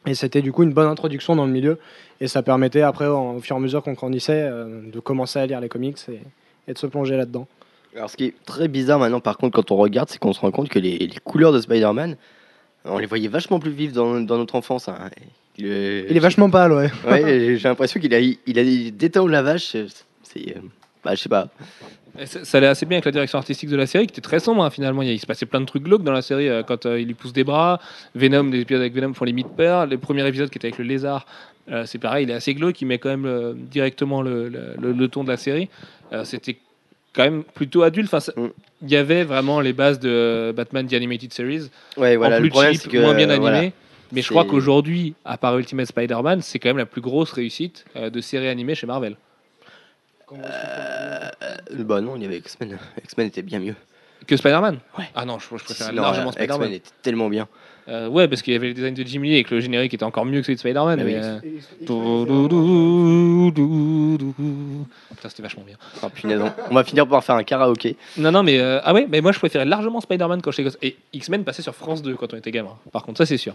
[0.06, 1.78] Et c'était du coup une bonne introduction dans le milieu.
[2.20, 5.38] Et ça permettait après, en- au fur et à mesure qu'on grandissait, euh, de commencer
[5.38, 6.20] à lire les comics et,
[6.68, 7.46] et de se plonger là-dedans.
[7.94, 10.40] Alors, ce qui est très bizarre maintenant, par contre, quand on regarde, c'est qu'on se
[10.40, 12.16] rend compte que les, les couleurs de Spider-Man,
[12.84, 14.88] on les voyait vachement plus vives dans, dans notre enfance.
[14.88, 14.96] hein.
[15.58, 16.90] Le- Il est vachement pâle, ouais.
[17.06, 19.76] Ouais, j'ai l'impression qu'il a, il a des détails de la vache.
[20.32, 20.56] C'est.
[20.56, 20.60] euh,
[21.04, 21.48] Bah, je sais pas.
[22.26, 24.38] Ça, ça allait assez bien avec la direction artistique de la série, qui était très
[24.38, 25.02] sombre hein, finalement.
[25.02, 27.14] Il, se passait plein de trucs glauques dans la série euh, quand euh, il lui
[27.14, 27.80] pousse des bras.
[28.14, 29.86] Venom, des épisodes avec Venom font limite peur.
[29.86, 31.26] Le premier épisode qui était avec le lézard,
[31.70, 34.92] euh, c'est pareil, il est assez glauque, il met quand même directement le, le- le-
[34.92, 35.68] le ton de la série.
[36.24, 36.58] C'était
[37.14, 38.12] quand même plutôt adulte.
[38.12, 38.48] Enfin, Mm.
[38.82, 42.36] il y avait vraiment les bases de Batman The Animated Series, Ouais, voilà.
[42.36, 42.98] en le plus problème, cheap, que.
[42.98, 43.40] moins bien animé.
[43.50, 43.68] voilà.
[44.12, 47.86] Mais je crois qu'aujourd'hui, à part Ultimate Spider-Man, c'est quand même la plus grosse réussite
[47.96, 49.16] de série animée chez Marvel.
[50.34, 51.30] Euh,
[51.84, 52.78] bah non, il y avait X-Men.
[53.04, 53.74] X-Men était bien mieux.
[54.26, 55.04] Que Spider-Man Ouais.
[55.16, 56.72] Ah non, je, je préfère Non, largement X-Men Spider-Man.
[56.72, 57.48] était tellement bien.
[57.88, 59.92] Euh, ouais, parce qu'il y avait le design de Jim Lee et que le générique
[59.92, 61.02] était encore mieux que celui de Spider-Man.
[61.02, 61.40] Mais, euh,
[65.14, 65.76] Putain, c'était vachement bien.
[66.02, 67.96] Ah, punaise, on- on va finir par faire un karaoké.
[68.16, 70.78] Non, non, mais euh, ah ouais, mais moi je préférais largement Spider-Man quand j'étais gosse.
[70.82, 72.76] Et X-Men passait sur France 2 quand on était gamin.
[72.92, 73.54] Par contre, ça c'est sûr.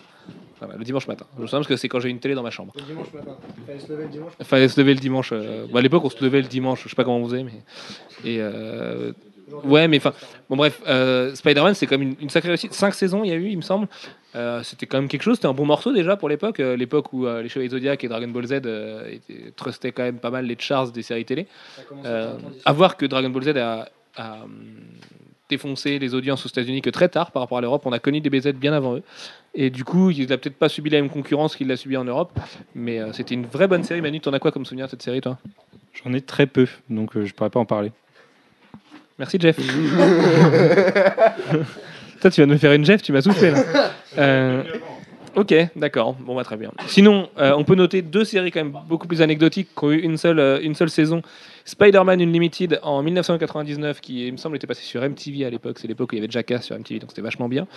[0.77, 1.25] Le dimanche matin.
[1.37, 2.73] Je me souviens parce que c'est quand j'ai une télé dans ma chambre.
[2.75, 3.37] Le dimanche matin.
[3.59, 4.33] Il fallait se lever le dimanche.
[4.43, 5.29] Fallait se lever le dimanche.
[5.33, 6.83] euh, bah, à l'époque, on se levait le dimanche.
[6.83, 7.51] Je sais pas comment on faisait, mais.
[8.23, 8.37] Et.
[8.41, 9.11] euh,
[9.63, 10.11] Ouais, mais enfin.
[10.49, 12.73] Bon, bref, euh, Spider-Man, c'est comme une, une sacrée réussite.
[12.73, 13.87] Cinq saisons, il y a eu, il me semble.
[14.63, 15.35] C'était quand même quelque chose.
[15.37, 16.57] C'était un bon morceau déjà pour l'époque.
[16.59, 20.45] l'époque où les Chevaliers Zodiac et Dragon Ball Z étaient- trustaient quand même pas mal
[20.45, 21.47] les charts des séries télé.
[22.65, 24.51] À voir que Dragon Ball Z a, a, hum,
[25.49, 27.83] défoncé les audiences aux États-Unis que très tard par rapport à l'Europe.
[27.85, 29.03] On a connu des BZ bien avant eux.
[29.55, 32.03] Et du coup, il n'a peut-être pas subi la même concurrence qu'il l'a subi en
[32.03, 32.37] Europe.
[32.75, 34.01] Mais euh, c'était une vraie bonne série.
[34.01, 35.37] Manu, t'en as quoi comme souvenir de cette série, toi?
[36.03, 37.91] J'en ai très peu, donc euh, je pourrais pas en parler.
[39.17, 39.57] Merci, Jeff.
[42.21, 43.63] Toi, tu vas nous faire une Jeff, tu m'as soufflé là.
[44.17, 44.63] Euh,
[45.37, 46.15] ok, d'accord.
[46.19, 46.71] Bon, bah, très bien.
[46.87, 49.99] Sinon, euh, on peut noter deux séries quand même beaucoup plus anecdotiques qui ont eu
[49.99, 51.21] une seule, euh, une seule saison.
[51.63, 55.79] Spider-Man Unlimited en 1999, qui il me semble était passé sur MTV à l'époque.
[55.79, 57.67] C'est l'époque où il y avait Jackass sur MTV, donc c'était vachement bien.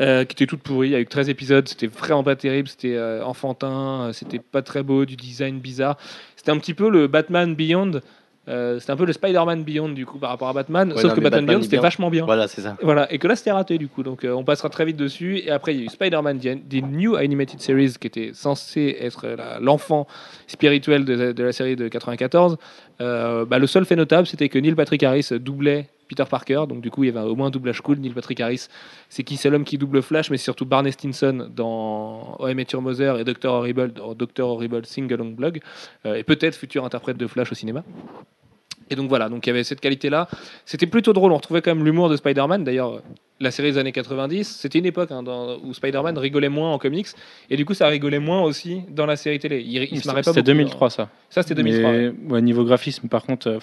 [0.00, 1.68] Euh, qui était toute pourrie, avec 13 épisodes.
[1.68, 5.98] C'était vraiment pas terrible, c'était enfantin, c'était pas très beau, du design bizarre.
[6.36, 8.00] C'était un petit peu le Batman Beyond.
[8.48, 11.10] Euh, c'était un peu le Spider-Man Beyond du coup par rapport à Batman, Ouais, sauf
[11.10, 12.24] non, que Batman, Batman Beyond c'était vachement bien.
[12.24, 12.76] Voilà, c'est ça.
[12.82, 15.38] Voilà, et que là c'était raté du coup, donc euh, on passera très vite dessus.
[15.38, 18.96] Et après il y a eu Spider-Man, The, The New Animated Series, qui était censé
[19.00, 19.26] être
[19.60, 20.06] l'enfant
[20.48, 22.56] spirituel de, de la série de 94.
[23.02, 26.82] Euh, bah, le seul fait notable, c'était que Neil Patrick Harris doublait Peter Parker, donc
[26.82, 27.98] du coup il y avait au moins un doublage cool.
[27.98, 28.68] Neil Patrick Harris,
[29.08, 29.36] c'est qui?
[29.36, 32.60] C'est l'homme qui double Flash, mais surtout Barney Stinson dans O.M.
[32.60, 33.46] et Your Mother et Dr.
[33.50, 34.46] Horrible dans Dr.
[34.46, 35.60] Horrible Sing Along Blog,
[36.06, 37.82] euh, et peut-être futur interprète de Flash au cinéma.
[38.90, 40.28] Et donc voilà, donc il y avait cette qualité-là.
[40.66, 42.62] C'était plutôt drôle, on retrouvait quand même l'humour de Spider-Man.
[42.62, 43.02] D'ailleurs,
[43.42, 46.78] la série des années 90, c'était une époque hein, dans- où Spider-Man rigolait moins en
[46.78, 47.08] comics,
[47.50, 49.60] et du coup ça rigolait moins aussi dans la série télé.
[49.60, 51.02] Il, il se marrait pas C'était beaucoup, 2003 ça.
[51.02, 51.08] hein.
[51.28, 51.90] Ça c'était 2003.
[51.90, 52.12] ouais.
[52.22, 53.48] Mais, ouais, niveau graphisme, par contre.
[53.48, 53.58] euh,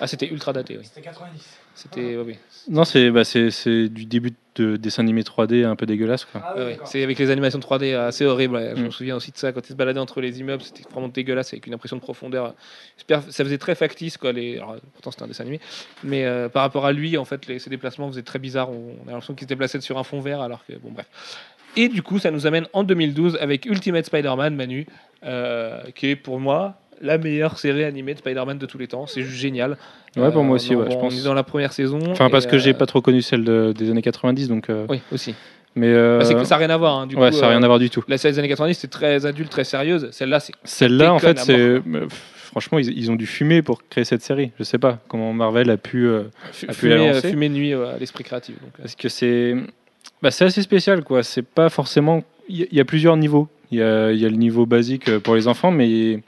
[0.00, 0.84] Ah c'était ultra daté, oui.
[0.84, 1.40] C'était 90.
[1.74, 2.36] C'était, oui.
[2.68, 6.24] non, c'est bah, c'est- c'est du début de dessin animé 3D un peu dégueulasse.
[6.24, 6.40] Quoi.
[6.44, 6.70] Ah ouais.
[6.72, 6.86] d'accord.
[6.86, 8.54] C'est avec les animations 3D assez horribles.
[8.54, 8.72] ouais.
[8.76, 8.92] Je me Mm.
[8.92, 11.66] souviens aussi de ça quand ils se baladaient entre les immeubles, c'était vraiment dégueulasse avec
[11.66, 12.54] une impression de profondeur.
[13.08, 14.32] Ça faisait très factice quoi.
[14.32, 14.56] Les...
[14.58, 15.58] alors, pourtant c'était un dessin animé,
[16.04, 17.58] mais euh, par rapport à lui, en fait, les...
[17.58, 18.70] ses déplacements faisaient très bizarre.
[18.70, 21.06] On on a l'impression qu'il se déplaçait sur un fond vert, alors que bon bref.
[21.76, 24.86] Et du coup, ça nous amène en 2012 avec Ultimate Spider-Man, Manu,
[25.24, 29.08] euh, qui est pour moi la meilleure série animée de Spider-Man de tous les temps.
[29.08, 29.76] C'est juste génial.
[30.16, 31.18] Ouais, pour moi Euh, aussi, on- ouais, je on pense.
[31.18, 31.98] est dans la première saison.
[32.10, 34.70] Enfin, parce que j'ai euh, pas trop connu celle de- des années 90, donc.
[34.70, 35.34] euh, Oui, aussi.
[35.76, 36.98] Mais euh, Bah, c'est que ça n'a rien à voir.
[37.00, 38.04] hein, du ouais, coup, ça n'a rien euh, à voir du tout.
[38.06, 40.08] La série des années 90, c'était très adulte, très sérieuse.
[40.12, 40.52] Celle-là, c'est.
[40.62, 41.80] Celle-là, en fait, c'est.
[42.08, 44.52] Franchement, ils, ils ont dû fumer pour créer cette série.
[44.58, 46.06] Je sais pas comment Marvel a pu.
[46.06, 46.22] euh,
[46.68, 47.30] A pu la Fumer, lancer.
[47.30, 48.54] fumer de nuit à l'esprit créatif.
[48.60, 48.82] Donc, euh.
[48.82, 49.56] Parce que c'est
[50.22, 51.24] bah, c'est assez spécial, quoi.
[51.24, 52.22] C'est pas forcément.
[52.48, 53.48] Il y, a- il y a plusieurs niveaux.
[53.72, 56.20] Il y a, il y a le niveau basique pour les enfants, mais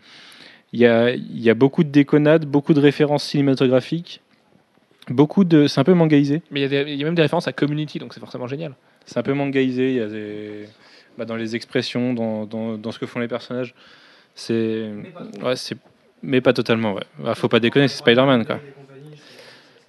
[0.72, 4.20] il y a, il y a beaucoup de déconnades, beaucoup de références cinématographiques,
[5.08, 5.66] beaucoup de.
[5.66, 6.42] C'est un peu mangaisé.
[6.50, 8.74] Mais il y, a y même des références à Community, donc c'est forcément génial.
[9.04, 9.90] C'est un peu mangaisé.
[9.90, 10.66] Il y a des
[11.16, 13.74] bah, dans les expressions, dans, dans, dans ce que font les personnages.
[14.34, 14.90] C'est
[15.42, 15.78] ouais, c'est
[16.22, 16.94] mais pas totalement.
[16.94, 17.04] Ouais.
[17.18, 18.60] Bah, faut pas déconner, c'est Spider-Man, quoi.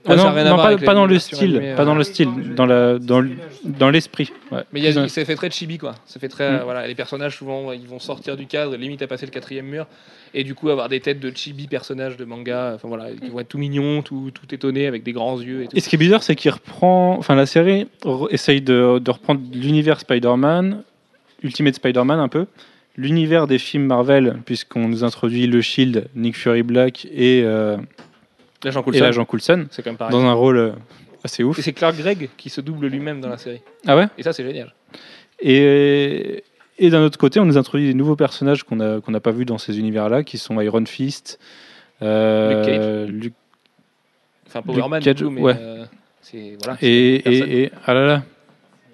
[0.05, 1.85] Ah ça non, pas, dans le style, animée, pas euh.
[1.85, 3.31] dans le style, dans la dans le-
[3.65, 4.31] dans l'esprit.
[4.51, 4.61] Ouais.
[4.71, 5.95] Mais il y a, ça fait très chibi, quoi.
[6.05, 6.45] Ça fait très.
[6.45, 6.63] euh, Mm.
[6.63, 9.85] voilà, les personnages, souvent, ils vont sortir du cadre, limite à passer le quatrième mur,
[10.33, 13.39] et du coup avoir des têtes de chibi personnages de manga, enfin voilà, qui vont
[13.41, 15.75] être tout mignons, tout, tout étonnés, avec des grands yeux et tout.
[15.75, 17.87] Et ce qui est bizarre, c'est qu'il reprend, enfin la série
[18.29, 20.83] essaye de, de reprendre l'univers Spider-Man,
[21.43, 22.45] Ultimate Spider-Man un peu,
[22.95, 27.75] l'univers des films Marvel, puisqu'on nous introduit le Shield, Nick Fury Black et, euh,
[28.63, 30.11] L'agent et Coulson, l'agent Coulson c'est quand même pareil.
[30.11, 30.71] dans un rôle euh,
[31.23, 31.59] assez ouf.
[31.59, 33.61] Et c'est Clark Gregg qui se double lui-même dans la série.
[33.85, 34.07] Ah ouais?
[34.17, 34.73] Et ça, c'est génial.
[35.39, 36.43] Et,
[36.79, 39.57] et d'un autre côté, on nous introduit des nouveaux personnages qu'on n'a pas vus dans
[39.57, 41.39] ces univers-là, qui sont Iron Fist,
[42.01, 43.33] euh, Luke-
[44.47, 45.55] Enfin, Power Man, Cage, du coup, mais ouais.
[45.59, 45.85] euh.
[46.63, 46.77] Voilà.
[46.81, 48.23] et, et, et ah là là,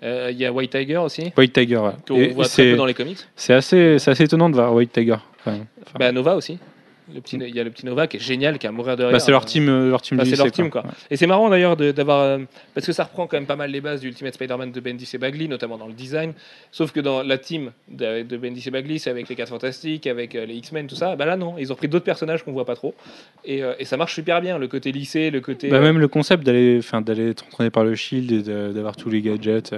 [0.04, 1.78] Euh, Il y a White Tiger aussi, White Tiger.
[1.78, 1.92] ouais.
[2.08, 3.18] qu'on Et voit très peu dans les comics.
[3.36, 5.16] c'est assez c'est assez étonnant de voir White Tiger.
[5.46, 5.66] même.
[5.86, 6.60] Enfin, Bah, Nova aussi.
[7.14, 8.96] Le petit, il y a le petit Nova qui est génial, qui est à mourir
[8.96, 9.12] de rire.
[9.14, 10.84] Bah, c'est leur team, euh, leur team du c'est leur team, quoi.
[11.10, 12.20] Et c'est marrant d'ailleurs d'avoir.
[12.22, 12.40] euh,
[12.74, 15.10] parce que ça reprend quand même pas mal les bases du Ultimate Spider-Man de Bendis
[15.14, 16.34] et Bagley, notamment dans le design.
[16.72, 20.08] Sauf que dans la team de, de Bendis et Bagley, c'est avec les 4 Fantastiques,
[20.08, 21.16] avec euh, les X-Men, tout ça.
[21.16, 21.56] Bah là, non.
[21.58, 22.94] Ils ont pris d'autres personnages qu'on voit pas trop.
[23.44, 24.58] Et, euh, et ça marche super bien.
[24.58, 25.70] Le côté lycée, le côté.
[25.70, 28.42] Bah, euh, même le concept d'aller enfin d'aller être entraîné par le shield et
[28.74, 29.76] d'avoir tous les gadgets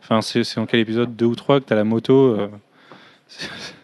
[0.00, 1.14] enfin c'est en quel épisode?
[1.16, 2.48] Deux ou trois que tu as la moto euh,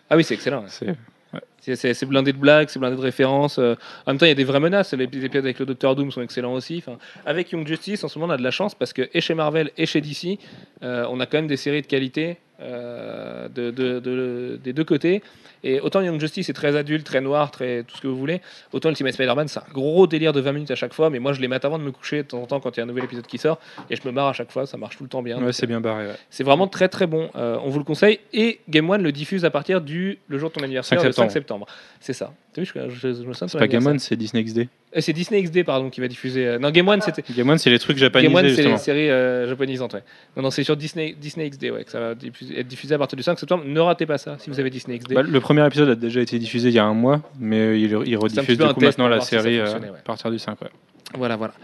[0.09, 0.65] Ah oui, c'est excellent.
[0.83, 1.41] ouais.
[1.61, 3.59] C'est blindé de blagues, c'est blindé de références.
[3.59, 3.75] euh,
[4.07, 4.93] en même temps, il y a des vraies menaces.
[4.95, 6.79] Les épisodes avec le Docteur Doom sont excellents aussi.
[6.87, 9.21] Enfin, avec Young Justice, en ce moment, on a de la chance parce que, et
[9.21, 10.39] chez Marvel et chez DC,
[10.83, 14.85] euh, on a quand même des séries de qualité euh, de, de- de- des deux
[14.85, 15.23] côtés.
[15.63, 18.41] Et autant Young Justice est très adulte, très noir, très tout ce que vous voulez,
[18.73, 21.11] autant Ultimate Spider-Man, c'est un gros délire de 20 minutes à chaque fois.
[21.11, 22.79] Mais moi, je les mets avant de me coucher de temps en temps quand il
[22.79, 23.59] y a un nouvel épisode qui sort.
[23.91, 25.43] Et je me marre à chaque fois, ça marche tout le temps bien.
[25.43, 26.07] Ouais, c'est bien barré.
[26.07, 26.15] ouais.
[26.31, 27.29] c'est vraiment très très bon.
[27.37, 28.21] Euh, on vous le conseille.
[28.33, 31.13] Et Game One le diffuse à partir du le jour de ton anniversaire, 5 le
[31.13, 31.60] 5 septembre.
[32.01, 32.33] C'est ça.
[32.53, 34.69] T'as vu, je, je- je me sens C'est pas One, c'est Disney XD.
[34.99, 36.47] C'est Disney XD, pardon, qui va diffuser.
[36.47, 37.23] euh, Non, Game One, c'était.
[37.33, 38.77] Game One, c'est les trucs Game japonisés, One, c'est les justement.
[38.79, 40.03] séries euh, japonisantes, ouais.
[40.37, 42.99] Non, non, c'est sur Disney, Disney XD, ouais, que ça va diffuser- être diffusé à
[42.99, 43.63] partir du 5 septembre.
[43.67, 45.15] Ne ratez pas ça si vous avez Disney XD.
[45.15, 47.77] Bah, le premier épisode a déjà été diffusé il y a un mois, mais euh,
[48.05, 49.65] il, rediffuse peu du un coup test maintenant pour la voir si ça série euh,
[49.67, 49.99] fonctionnait, ouais.
[49.99, 50.61] à partir du 5.
[50.61, 50.69] ouais.
[51.15, 51.55] Voilà, voilà.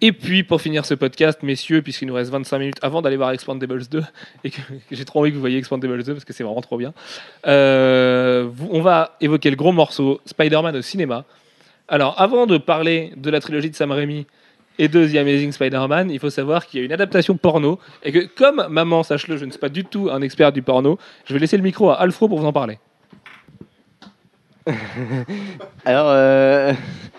[0.00, 3.32] Et puis, pour finir ce podcast, messieurs, puisqu'il nous reste 25 minutes avant d'aller voir
[3.32, 4.02] Expandables 2,
[4.44, 4.62] et que, que
[4.92, 6.92] j'ai trop envie que vous voyez Expandables 2 parce que c'est vraiment trop bien,
[7.46, 11.24] euh, vous- on va évoquer le gros morceau Spider-Man au cinéma.
[11.88, 14.26] Alors, avant de parler de la trilogie de Sam Raimi
[14.78, 18.10] et de The Amazing Spider-Man, il faut savoir qu'il y a une adaptation porno, et
[18.10, 21.34] que, comme maman, sache-le, je ne suis pas du tout un expert du porno, je
[21.34, 22.78] vais laisser le micro à Alfro pour vous en parler.
[25.84, 26.72] Alors, euh,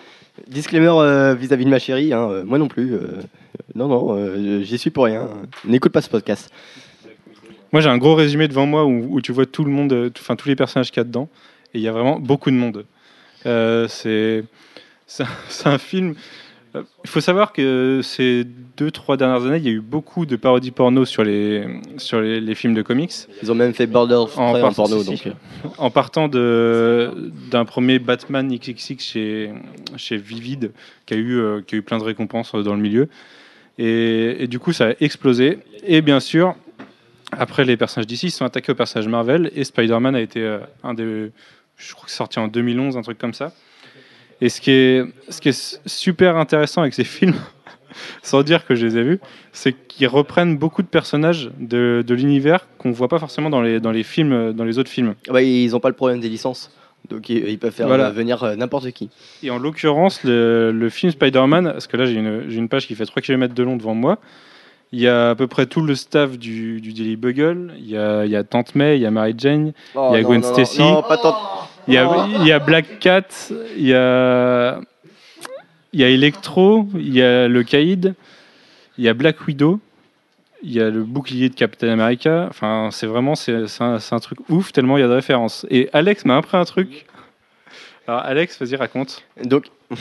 [0.48, 2.92] disclaimer euh, vis-à-vis de ma chérie, hein, euh, moi non plus.
[2.94, 3.20] euh,
[3.74, 5.28] non, non, euh, j'y suis pour rien.
[5.64, 6.52] N'écoute pas ce podcast.
[7.72, 10.34] Moi, j'ai un gros résumé devant moi où, où tu vois tout le monde, enfin
[10.34, 11.28] tous les personnages qu'il y a dedans,
[11.72, 12.84] et il y a vraiment beaucoup de monde.
[13.46, 14.44] Euh, c'est
[15.64, 16.14] un- film.
[16.74, 18.44] euh, Il faut savoir que ces
[18.76, 21.64] deux, trois dernières années, il y a eu beaucoup de parodies porno sur les,
[21.96, 23.12] sur les, les films de comics.
[23.42, 25.00] Ils ont même fait Border of En en porno.
[25.02, 25.28] si, Donc, si.
[25.28, 25.32] euh,
[25.78, 29.50] en partant de- d'un premier Batman XXX chez,
[29.96, 30.72] chez Vivid,
[31.06, 33.08] qui a, eu, euh, qui a eu plein de récompenses euh, dans le milieu.
[33.78, 35.58] Et, et du coup, ça a explosé.
[35.86, 36.56] Et bien sûr,
[37.32, 39.50] après, les personnages d'ici sont attaqués aux personnages Marvel.
[39.54, 41.30] Et Spider-Man a été euh, un des.
[41.76, 43.52] Je crois que c'est sorti en 2011, un truc comme ça.
[44.40, 47.34] Et ce qui est, ce qui est super intéressant avec ces films,
[48.22, 49.20] sans dire que je les ai vus,
[49.52, 53.80] c'est qu'ils reprennent beaucoup de personnages de, de l'univers qu'on voit pas forcément dans les,
[53.80, 55.14] dans les films, dans les autres films.
[55.28, 56.70] ah bah, ils n'ont pas le problème des licences.
[57.08, 58.06] Donc ils, peuvent faire Voilà.
[58.08, 59.10] euh, venir euh, n'importe qui.
[59.44, 63.06] Et en l'occurrence, le, le film Spider-Man, parce que là j'ai une, page qui fait
[63.06, 64.18] 3 km de long devant moi,
[64.92, 67.96] il y a à peu près tout le staff du, du Daily Bugle, il y
[67.96, 70.22] a, il y a Tante May, il y a Mary Jane, Oh, Il y a
[70.22, 70.80] non, Gwen non, Stacy.
[70.80, 71.65] Non, pas tant.
[71.88, 72.26] Il y a, Oh.
[72.40, 73.28] il y a Black Cat,
[73.76, 74.80] il y a,
[75.92, 78.14] il y a Electro, il y a le Caïd,
[78.98, 79.80] il y a Black Widow,
[80.62, 82.46] il y a le bouclier de Captain America.
[82.48, 85.12] Enfin, c'est vraiment c'est, c'est un, c'est un truc ouf tellement il y a de
[85.12, 85.66] références.
[85.70, 87.06] Et Alex m'a appris un truc.
[88.08, 89.22] Alors Alex, vas-y raconte.
[89.44, 89.66] Donc,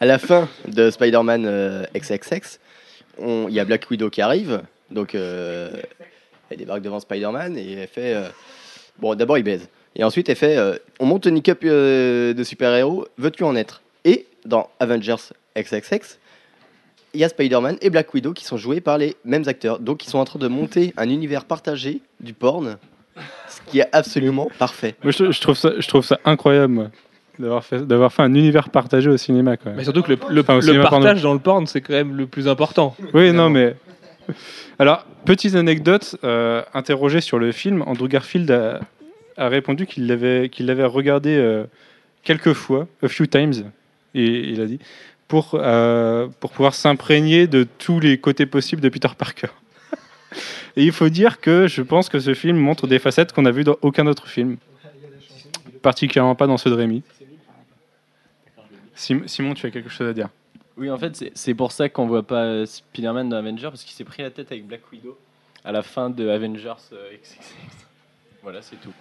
[0.00, 2.58] à la fin de Spider-Man euh, XXX,
[3.18, 4.62] on- il y a Black Widow qui arrive.
[4.90, 5.70] Donc, euh,
[6.50, 8.14] elle débarque devant Spider-Man et elle fait.
[8.14, 8.28] euh,
[8.98, 9.68] bon, d'abord, il baise.
[9.96, 13.82] Et ensuite, elle fait euh, On monte une cup euh, de super-héros, veux-tu en être?
[14.04, 15.16] Et dans Avengers
[15.56, 16.18] XXX,
[17.14, 19.78] il y a Spider-Man et Black Widow qui sont joués par les mêmes acteurs.
[19.78, 22.76] Donc, ils sont en train de monter un univers partagé du porn,
[23.48, 24.96] ce qui est absolument parfait.
[25.02, 26.86] Moi, je, je trouve ça, je trouve ça incroyable moi,
[27.38, 29.56] d'avoir fait, d'avoir fait un univers partagé au cinéma.
[29.56, 29.76] Quand même.
[29.76, 31.00] Mais surtout que le, le- Enfin, au le cinéma, pardon.
[31.04, 32.96] partage dans le porn, c'est quand même le plus important.
[33.14, 33.76] Oui, non, mais.
[34.78, 38.80] Alors, petite anecdote, euh, interrogé sur le film, Andrew Garfield a,
[39.48, 41.64] répondu qu'il l'avait regardé euh,
[42.22, 43.70] quelques fois, a few times,
[44.14, 44.78] et il a dit,
[45.28, 49.48] pour, euh, pour pouvoir s'imprégner de tous les côtés possibles de Peter Parker.
[50.76, 53.52] Et il faut dire que je pense que ce film montre des facettes qu'on n'a
[53.52, 54.56] vues dans aucun autre film.
[55.82, 57.02] Particulièrement pas dans ceux de
[58.94, 60.28] Simon, tu as quelque chose à dire?
[60.76, 63.84] Oui, en fait, c'est- c'est pour ça qu'on voit pas euh, Spider-Man dans Avengers, parce
[63.84, 65.16] qu'il s'est pris la tête avec Black Widow
[65.64, 67.38] à la fin de Avengers euh, XXX.
[68.42, 68.92] Voilà, c'est tout.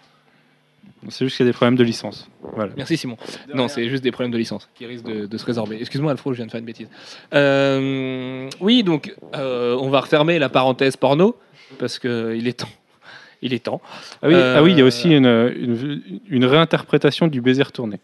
[1.09, 2.29] C'est juste qu'il y a des problèmes de licence.
[2.41, 2.71] Voilà.
[2.75, 3.17] Merci Simon.
[3.53, 5.77] Non, c'est juste des problèmes de licence qui risquent de, de se résorber.
[5.79, 6.87] Excuse-moi Alfro, je viens de faire une bêtise.
[7.33, 11.37] Euh, oui, donc euh, on va refermer la parenthèse porno
[11.79, 12.69] parce que il est temps.
[13.41, 13.81] Il est temps.
[14.21, 17.63] Ah oui, Euh, ah oui, il y a aussi une, une, une réinterprétation du baiser
[17.63, 17.99] retourné.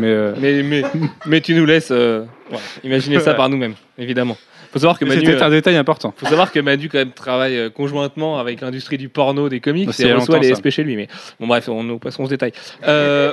[0.00, 0.82] Mais euh, Mais, mais,
[1.26, 4.36] mais tu nous laisses euh, voilà, imaginer ça par nous-mêmes, évidemment.
[4.72, 6.12] Faut savoir que Manu, c'était un euh, détail important.
[6.16, 10.04] faut savoir que Manu quand même travaille conjointement avec l'industrie du porno, des comics, C'est
[10.04, 10.56] et il reçoit les ça.
[10.60, 10.96] SP chez lui.
[10.96, 11.08] Mais
[11.40, 12.52] bon, bref, on nous passons ce détail.
[12.86, 13.32] Euh,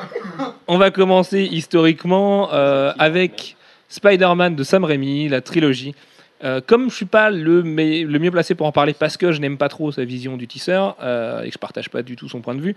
[0.67, 3.57] on va commencer historiquement euh, avec
[3.89, 5.95] Spider-Man de Sam Raimi, la trilogie.
[6.43, 9.57] Euh, comme je suis pas le, mieux placé pour en parler parce que je n'aime
[9.57, 12.41] pas trop sa vision du tisseur euh, et que je partage pas du tout son
[12.41, 12.75] point de vue,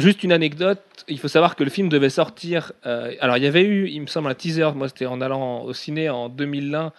[0.00, 0.80] juste une anecdote.
[1.08, 2.72] Il faut savoir que le film devait sortir.
[2.86, 4.70] euh, alors il y avait eu, il me semble, un teaser.
[4.74, 6.92] Moi, c'était en allant au ciné en 2001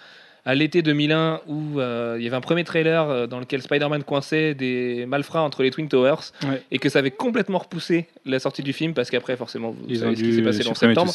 [0.45, 4.03] à l'été 2001 où euh, il y avait un premier trailer euh, dans lequel Spider-Man
[4.03, 6.15] coinçait des malfrats entre les Twin Towers
[6.47, 6.61] Ouais.
[6.71, 9.99] et que ça avait complètement repoussé la sortie du film parce qu'après forcément vous Ils
[9.99, 11.13] savez ont ce qui s'est passé en septembre.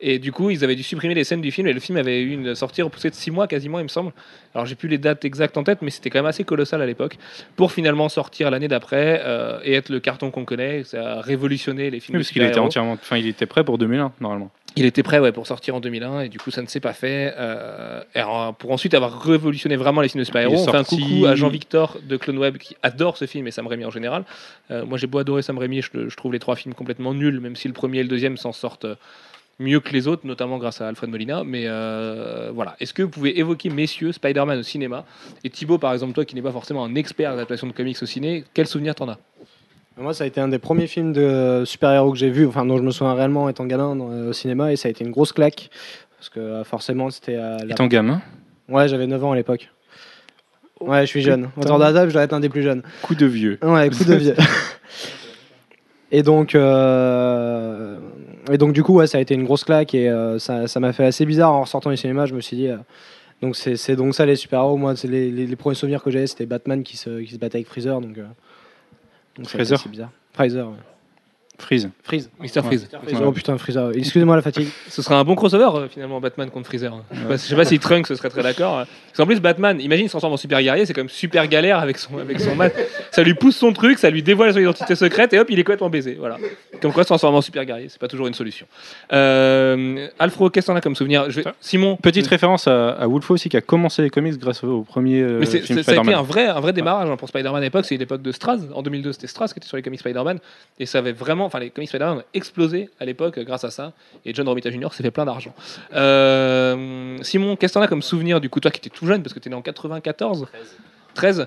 [0.00, 2.20] et du coup ils avaient dû supprimer les scènes du film et le film avait
[2.20, 4.12] eu une sortie repoussée de 6 mois quasiment il me semble.
[4.54, 6.86] Alors j'ai plus les dates exactes en tête mais c'était quand même assez colossal à
[6.86, 7.16] l'époque
[7.56, 10.82] pour finalement sortir l'année d'après euh, et être le carton qu'on connaît.
[10.84, 13.78] Ça a révolutionné les films Oui, parce qu'il était entièrement, enfin, il était prêt pour
[13.78, 14.50] 2001 normalement.
[14.76, 16.92] Il était prêt ouais, pour sortir en 2001 et du coup ça ne s'est pas
[16.92, 17.32] fait.
[17.38, 21.26] Euh, alors, pour ensuite avoir révolutionné vraiment les films de super-héros, on fait un coucou
[21.26, 24.24] à Jean-Victor de Clone Web qui adore ce film et Sam Raimi en général.
[24.70, 27.40] Euh, moi j'ai beau adorer Sam Raimi, je, je trouve les trois films complètement nuls,
[27.40, 28.96] même si le premier et le deuxième s'en sortent euh,
[29.58, 31.44] mieux que les autres, notamment grâce à Alfred Molina.
[31.44, 35.04] Mais euh, voilà, est-ce que vous pouvez évoquer, messieurs, Spider-Man au cinéma?
[35.44, 38.06] Et Thibaut, par exemple, toi qui n'es pas forcément un expert d'adaptation de comics au
[38.06, 39.18] ciné, quel souvenir t'en as?
[39.96, 42.76] Moi, ça a été un des premiers films de super-héros que j'ai vu, enfin dont
[42.76, 45.32] je me souviens réellement étant gamin dans- au cinéma, et ça a été une grosse
[45.32, 45.70] claque.
[46.18, 47.36] Parce que euh, forcément, c'était.
[47.36, 48.20] à la- Étant gamin,
[48.68, 49.70] Ouais, j'avais 9 ans à l'époque.
[50.80, 51.48] Ouais, je suis jeune.
[51.56, 52.82] En temps d'adaptation, je dois être un des plus jeunes.
[53.02, 53.58] coup de vieux.
[53.62, 54.34] Ouais, coup de vieux.
[56.10, 57.98] et donc, euh,
[58.50, 60.80] et donc du coup, ouais, ça a été une grosse claque et euh, ça, ça
[60.80, 62.26] m'a fait assez bizarre en ressortant du cinéma.
[62.26, 62.76] Je me suis dit, euh,
[63.42, 64.76] donc c'est donc ça les super-héros.
[64.76, 67.38] Moi, c'est les, les, les premiers souvenirs que j'avais, c'était Batman qui se, qui se
[67.38, 68.00] battait avec Freezer.
[68.00, 68.24] Donc, euh,
[69.36, 69.48] donc
[69.88, 70.10] bizarre.
[70.70, 70.76] Ouais.
[71.58, 71.88] Freeze.
[72.02, 72.30] Freeze.
[72.40, 72.62] Mr.
[72.62, 72.88] Freeze.
[73.04, 73.18] Freeze.
[73.24, 73.90] Oh putain, Freezer.
[73.94, 74.68] Excusez-moi la fatigue.
[74.88, 76.92] Ce serait un bon crossover euh, finalement Batman contre Freezer.
[77.12, 78.84] Je sais pas, je sais pas si Trunks se serait très d'accord.
[78.84, 81.46] Parce qu'en plus Batman, imagine il se transforme en super guerrier, c'est quand même super
[81.46, 82.72] galère avec son avec son mat.
[83.12, 85.64] Ça lui pousse son truc, ça lui dévoile son identité secrète et hop il est
[85.64, 86.16] complètement baisé.
[86.18, 86.38] Voilà.
[86.82, 88.66] Comme quoi se transformer en super guerrier, c'est pas toujours une solution.
[89.12, 91.30] Euh, Alfro, qu'est-ce que t'en as comme souvenir?
[91.30, 91.96] Je vais- Simon.
[91.96, 95.38] Petite référence à, à Wolfo aussi qui a commencé les comics grâce au, premier euh,
[95.40, 96.14] Mais film ça a été Spider-Man.
[96.14, 97.84] un vrai, un vrai démarrage hein, pour Spider-Man à l'époque.
[97.84, 98.58] C'est l'époque de Straz.
[98.74, 100.38] En 2002, c'était Straz qui était sur les comics Spider-Man.
[100.78, 101.43] Et ça avait vraiment.
[101.46, 103.92] Enfin, les comics Spider-Man ont explosé à l'époque euh, grâce à ça.
[104.24, 104.92] Et John Romita Jr.
[104.92, 105.54] s'est fait plein d'argent.
[105.94, 109.22] Euh, Simon, qu'est-ce que t'en as comme souvenir du coup Toi qui étais tout jeune,
[109.22, 110.46] parce que t'es né en 94
[111.14, 111.46] 13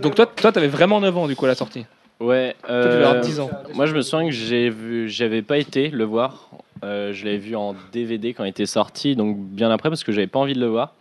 [0.00, 1.86] Donc toi, toi t'avais vraiment 9 ans du coup à la sortie.
[2.20, 2.54] Ouais.
[2.70, 3.50] Euh, 10 ans.
[3.74, 6.50] Moi, je me souviens que j'ai vu, j'avais pas été le voir.
[6.84, 10.12] Euh, je l'avais vu en DVD quand il était sorti, donc bien après parce que
[10.12, 10.94] j'avais pas envie de le voir.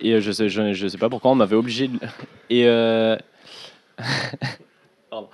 [0.00, 1.88] Et je sais, je, je sais pas pourquoi on m'avait obligé.
[1.88, 1.98] De...
[2.50, 3.16] Et euh...
[5.10, 5.28] Pardon.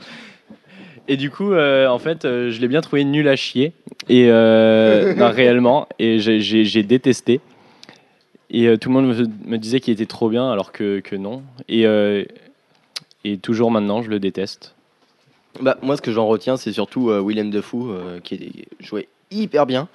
[1.09, 3.73] Et du coup, euh, en fait, euh, je l'ai bien trouvé nul à chier.
[4.09, 7.41] Et euh, non, réellement, et j'ai- j'ai j'ai détesté.
[8.51, 11.17] Et euh, tout le monde me, me disait qu'il était trop bien, alors que, que
[11.17, 11.43] non.
[11.69, 12.25] Et, euh,
[13.25, 14.75] et toujours maintenant, je le déteste.
[15.61, 19.09] Bah, moi, ce que j'en retiens, c'est surtout euh, Willem Dafoe euh, qui est- jouait
[19.31, 19.89] hyper bien.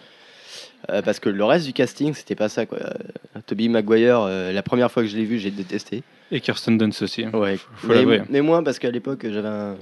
[0.89, 2.65] Euh, parce que le reste du casting, c'était pas ça.
[2.65, 2.79] Quoi.
[2.79, 6.03] Euh, Toby Maguire, euh, la première fois que je l'ai vu, j'ai détesté.
[6.31, 7.25] Et Kirsten Dunst aussi.
[7.27, 7.57] Ouais.
[7.77, 8.21] Faut mais, l'avouer.
[8.29, 9.75] mais moi, parce qu'à l'époque, j'avais un.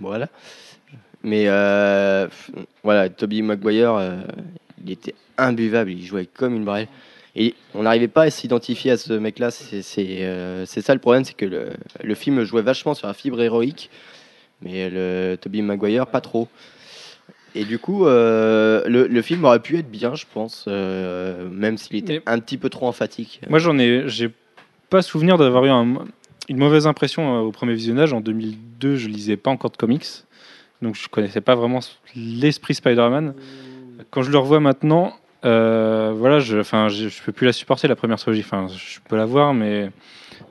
[0.00, 0.28] Voilà.
[1.22, 2.28] Mais euh,
[2.84, 4.20] voilà, Toby Maguire, euh,
[4.84, 6.88] il était imbuvable, il jouait comme une brêle.
[7.34, 9.50] Et on n'arrivait pas à s'identifier à ce mec-là.
[9.50, 9.82] C'est
[10.24, 11.70] euh, c'est ça le problème, c'est que le,
[12.02, 13.90] le film jouait vachement sur la fibre héroïque,
[14.62, 16.48] mais le Toby Maguire, pas trop.
[17.54, 21.78] Et du coup, euh, le, le film aurait pu être bien, je pense, euh, même
[21.78, 23.40] s'il était Mais- un petit peu trop emphatique.
[23.48, 24.30] Moi, j'en ai, j'ai
[24.90, 26.04] pas souvenir d'avoir eu un-
[26.48, 28.12] une mauvaise impression euh, au premier visionnage.
[28.12, 30.06] En 2002, je lisais pas encore de comics,
[30.82, 31.80] donc je connaissais pas vraiment
[32.14, 33.34] l'esprit Spider-Man.
[34.10, 37.96] Quand je le revois maintenant, euh, voilà, je, enfin, je peux plus la supporter la
[37.96, 38.42] première trilogie.
[38.44, 39.90] Enfin, je peux la voir, mais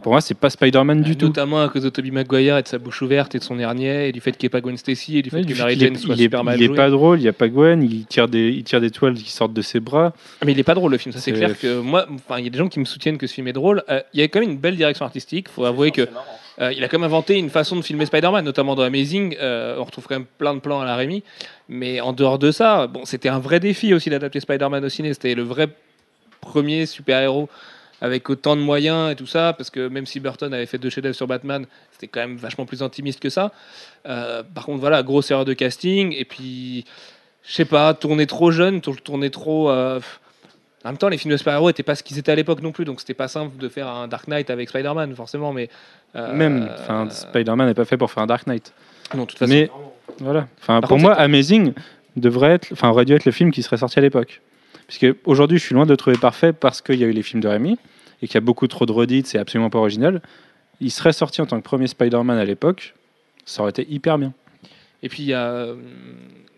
[0.01, 1.27] pour moi, c'est pas Spider-Man du tout.
[1.27, 4.09] Notamment à cause de Toby Maguire et de sa bouche ouverte et de son hernier
[4.09, 5.79] et du fait qu'il n'y ait pas Gwen Stacy et du fait Ouais, que Mary
[5.79, 7.81] Jane soit il est, super mal il est pas drôle, il y a pas Gwen,
[7.83, 10.13] il tire des, il tire des toiles qui sortent de ses bras.
[10.43, 12.47] Mais il est pas drôle le film, ça c'est clair que moi, enfin il y
[12.47, 13.83] a des gens qui me soutiennent que ce film est drôle.
[13.89, 15.49] Euh, Il y a quand même une belle direction artistique.
[15.49, 16.07] Faut avouer que
[16.61, 19.35] euh, il a quand même inventé une façon de filmer Spider-Man, notamment dans Amazing.
[19.39, 21.23] Euh, on retrouve quand même plein de plans à la Rémi.
[21.67, 25.13] Mais en dehors de ça, bon, c'était un vrai défi aussi d'adapter Spider-Man au ciné.
[25.13, 25.67] C'était le vrai
[26.41, 27.49] premier super-héros
[28.01, 30.89] avec autant de moyens et tout ça, parce que même si Burton avait fait deux
[30.89, 33.51] chefs-d'œuvre sur Batman, c'était quand même vachement plus intimiste que ça.
[34.07, 36.13] Euh, par contre, voilà, grosse erreur de casting.
[36.17, 36.85] Et puis,
[37.47, 39.69] je sais pas, tourner trop jeune, tour- tourner trop.
[39.69, 39.99] euh,
[40.83, 42.71] en même temps, les films de super-héros n'étaient pas ce qu'ils étaient à l'époque non
[42.71, 45.51] plus, donc c'était pas simple de faire un Dark Knight avec Spider-Man, forcément.
[45.51, 45.69] Mais
[46.15, 48.71] euh, Même, enfin, Spider-Man n'est pas fait pour faire un Dark Knight.
[49.15, 49.51] non, de toute façon.
[49.51, 49.69] Mais
[50.19, 50.47] voilà.
[50.61, 51.73] Enfin, pour contre, moi, Amazing
[52.17, 54.41] devrait être, enfin, aurait dû être le film qui serait sorti à l'époque.
[54.87, 57.23] Puisque aujourd'hui, je suis loin de le trouver parfait parce qu'il y a eu les
[57.23, 57.77] films de Raimi
[58.21, 60.21] et qu'il y a beaucoup trop de redites, c'est absolument pas original.
[60.81, 62.93] Il serait sorti en tant que premier Spider-Man à l'époque,
[63.45, 64.33] ça aurait été hyper bien.
[65.03, 65.75] Et puis il y a, euh,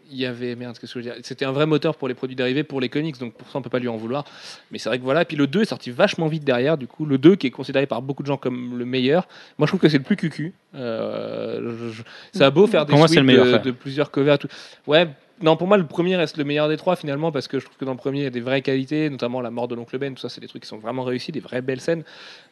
[0.09, 1.21] il y avait merde, qu'est-ce que je veux dire?
[1.23, 3.61] C'était un vrai moteur pour les produits dérivés, pour les comics, donc pour ça on
[3.61, 4.23] peut pas lui en vouloir.
[4.71, 5.21] Mais c'est vrai que voilà.
[5.23, 7.51] Et puis le 2 est sorti vachement vite derrière, du coup le 2 qui est
[7.51, 9.27] considéré par beaucoup de gens comme le meilleur.
[9.57, 10.53] Moi je trouve que c'est le plus cucu.
[10.75, 12.03] Euh, je- je-
[12.37, 14.39] ça a beau faire des Pour moi, suites le meilleur, de plusieurs covers.
[14.39, 14.47] Tout.
[14.87, 15.07] Ouais.
[15.41, 17.77] Non, pour moi, le premier reste le meilleur des trois finalement parce que je trouve
[17.77, 19.97] que dans le premier, il y a des vraies qualités, notamment la mort de l'oncle
[19.99, 22.03] Ben, tout ça, c'est des trucs qui sont vraiment réussis, des vraies belles scènes.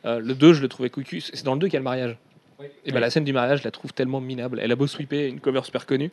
[0.06, 1.20] Euh, le 2, je le trouvais cucu.
[1.22, 2.18] C'est dans le 2 qu'il y a le mariage.
[2.86, 4.60] Et ben, la scène du mariage, je la trouve tellement minable.
[4.62, 6.12] Elle a beau sweeper une cover super connue.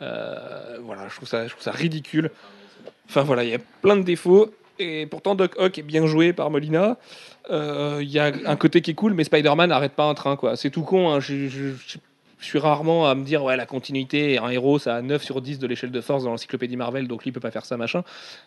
[0.00, 2.30] Euh, voilà, je trouve, ça, je trouve ça ridicule.
[3.08, 4.54] Enfin voilà, il y a plein de défauts.
[4.78, 6.96] Et pourtant, Doc Ock est bien joué par Molina.
[7.50, 10.36] Euh, Il y a un côté qui est cool, mais Spider-Man n'arrête pas un train.
[10.36, 10.56] quoi.
[10.56, 11.10] C'est tout con.
[11.10, 11.20] hein.
[11.20, 11.98] Je, je- je-
[12.42, 15.40] je suis rarement à me dire, ouais, la continuité, un héros, ça a 9 sur
[15.40, 17.76] 10 de l'échelle de force dans l'encyclopédie Marvel, donc lui, il peut pas faire ça,
[17.76, 18.02] machin.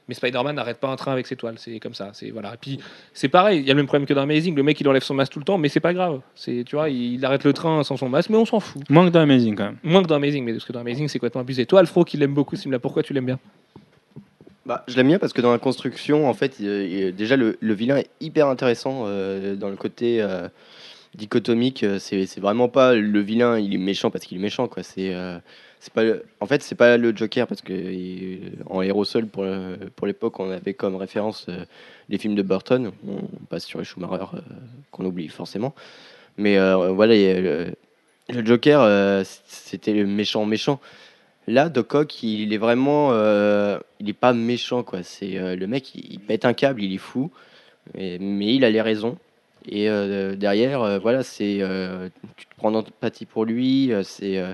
[0.07, 1.55] Mais Spider-Man n'arrête pas un train avec ses toiles.
[1.57, 2.09] C'est comme ça.
[2.13, 2.53] C'est voilà.
[2.53, 2.79] Et puis,
[3.13, 3.59] c'est pareil.
[3.61, 4.53] Il y a le même problème que dans Amazing.
[4.55, 6.19] Le mec, il enlève son masque tout le temps, mais c'est pas grave.
[6.35, 8.83] C'est, tu vois, il, il arrête le train sans son masque, mais on s'en fout.
[8.89, 9.77] Moins que dans Amazing quand même.
[9.81, 11.65] Moins que dans Amazing, mais parce que dans Amazing, c'est complètement abusé.
[11.65, 13.39] Toi, Alfro, qui l'aime beaucoup, Simla, pourquoi tu l'aimes bien?
[14.65, 17.55] Bah, je l'aime bien parce que dans la construction, en fait, il- il- déjà le,
[17.61, 20.47] le vilain est hyper intéressant euh, dans le côté euh,
[21.15, 21.83] dichotomique.
[21.83, 24.83] euh, C'est vraiment pas le vilain, il est méchant parce qu'il est méchant, quoi.
[24.97, 25.39] Euh,
[25.93, 26.03] pas,
[26.39, 29.45] en fait, c'est pas le Joker parce que il- en héros seul pour
[29.95, 31.65] pour l'époque, on avait comme référence euh,
[32.09, 32.91] les films de Burton.
[33.07, 34.39] On passe sur les Schumacher euh,
[34.91, 35.73] qu'on oublie forcément.
[36.37, 37.73] Mais euh, voilà, le,
[38.29, 40.79] le Joker, euh, c'était le méchant méchant.
[41.47, 45.03] Là, Doc Ock, il est vraiment, euh, il est pas méchant quoi.
[45.03, 47.31] C'est euh, le mec, il, pète un câble, il est fou,
[47.95, 49.17] mais il a les raisons.
[49.67, 53.91] Et euh, derrière, euh, voilà, c'est, euh, tu te prends d'empathie pour lui.
[54.03, 54.53] c'est, euh,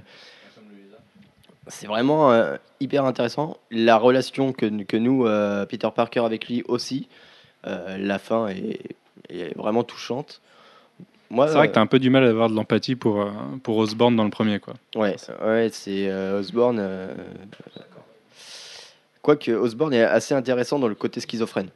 [1.68, 3.58] c'est vraiment euh, hyper intéressant.
[3.72, 7.08] La relation que, que nous, euh, Peter Parker avec lui aussi.
[7.68, 8.80] euh, la fin est,
[9.30, 10.42] est vraiment touchante.
[11.30, 13.22] Moi, C'est vrai euh, que t'as un peu du mal à avoir de l'empathie pour,
[13.22, 13.30] euh,
[13.64, 14.60] pour Osborn dans le premier.
[14.60, 14.74] Quoi.
[14.96, 16.78] Ouais, ouais c'est euh, Osborne.
[16.80, 17.14] euh,
[19.22, 21.70] Quoique Osborne est assez intéressant dans le côté schizophrène.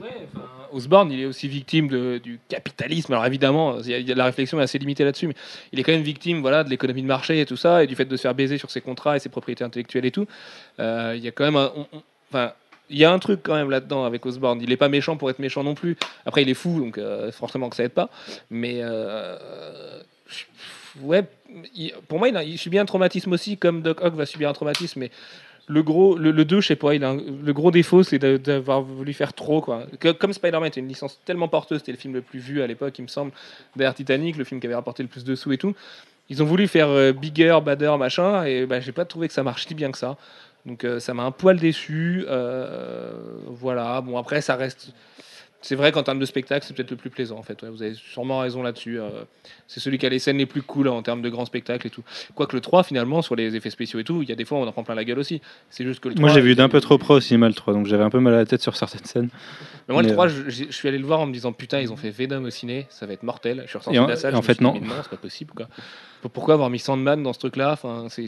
[0.00, 1.88] Ouais, enfin, Osborne, il est aussi victime
[2.18, 3.12] du capitalisme.
[3.12, 5.34] Alors évidemment, y a- y la réflexion est assez limitée là-dessus, mais
[5.72, 7.94] il est quand même victime voilà, de l'économie de marché et tout ça, et du
[7.96, 10.26] fait de se faire baiser sur ses contrats et ses propriétés intellectuelles et tout.
[10.80, 11.72] Euh, il y a quand même un,
[12.30, 12.52] enfin,
[12.88, 14.60] il y a un truc quand même là-dedans avec Osborne.
[14.62, 15.96] Il n'est pas méchant pour être méchant non plus.
[16.24, 18.10] Après, il est fou, donc euh, forcément que ça aide pas.
[18.48, 20.00] Mais euh,
[21.00, 21.24] ouais,
[22.08, 25.00] pour moi, il, il subit un traumatisme aussi, comme Doc Ock va subir un traumatisme,
[25.00, 25.10] mais
[25.68, 28.82] le gros, le, le 2, je sais pas, il a le gros défaut, c'est d'avoir
[28.82, 29.84] voulu faire trop, quoi.
[30.18, 32.98] Comme Spider-Man était une licence tellement porteuse, c'était le film le plus vu à l'époque,
[32.98, 33.32] il me semble,
[33.74, 35.74] derrière Titanic, le film qui avait rapporté le plus de sous et tout.
[36.28, 39.42] Ils ont voulu faire euh, bigger, badder, machin, et bah, j'ai pas trouvé que ça
[39.42, 40.16] marche si bien que ça.
[40.66, 42.24] Donc euh, ça m'a un poil déçu.
[42.28, 43.12] euh,
[43.46, 44.92] voilà, bon après ça reste.
[45.62, 47.60] C'est vrai qu'en termes de spectacle, c'est peut-être le plus plaisant en fait.
[47.62, 49.00] Ouais, vous avez sûrement raison là-dessus.
[49.00, 49.08] euh,
[49.66, 51.86] c'est celui qui a les scènes les plus cool hein, en termes de grands spectacles
[51.88, 52.02] et tout.
[52.36, 54.58] Quoique le 3, finalement, sur les effets spéciaux et tout, il y a des fois
[54.58, 55.40] on en prend plein la gueule aussi.
[55.70, 57.54] C'est juste que le Moi 3, j'ai vu d'un peu trop près au cinéma le
[57.54, 59.30] 3, donc j'avais un peu mal à la tête sur certaines scènes.
[59.88, 61.52] Mais moi, le Mais, 3, je, je- je suis allé le voir en me disant
[61.52, 63.62] putain, ils ont fait Venom au ciné, ça va être mortel.
[63.64, 64.34] Je suis ressorti en- de la salle.
[64.34, 64.78] en je me fait, suis dit, non.
[64.80, 65.68] mais non, c'est pas possible quoi.
[66.32, 67.72] Pourquoi avoir mis Sandman dans ce truc-là?
[67.72, 68.26] Enfin, c'est.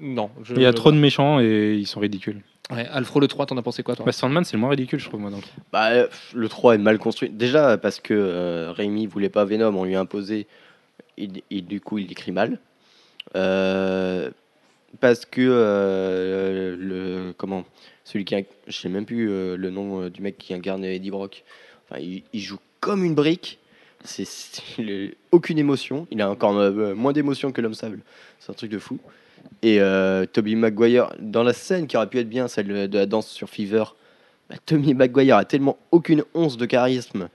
[0.00, 0.30] Non.
[0.42, 2.40] je- Il y a trop de méchants et ils sont ridicules.
[2.70, 4.98] Ouais, Alfro le 3, t'en as pensé quoi toi Bah, Sandman c'est le moins ridicule
[5.00, 5.62] je trouve moi dans le trois.
[5.72, 7.28] Bah, le 3 est mal construit.
[7.30, 10.46] Déjà parce que euh, Raimi voulait pas Venom, on lui a imposé,
[11.18, 12.58] et, et du coup il écrit mal.
[13.36, 14.30] Euh,
[15.00, 17.64] parce que euh, le comment
[18.04, 20.84] celui qui a, je sais même plus euh, le nom euh, du mec qui incarne
[20.84, 21.44] Eddie Brock.
[21.88, 23.58] Enfin, il, il joue comme une brique.
[24.02, 24.26] C'est
[24.78, 26.06] il aucune émotion.
[26.10, 28.00] Il a encore euh, moins d'émotion que l'homme sable.
[28.38, 28.98] C'est un truc de fou.
[29.62, 33.06] Et euh, Toby Maguire dans la scène qui aurait pu être bien, celle de la
[33.06, 33.84] danse sur Fever.
[34.48, 37.28] Bah, Tommy Maguire a tellement aucune once de charisme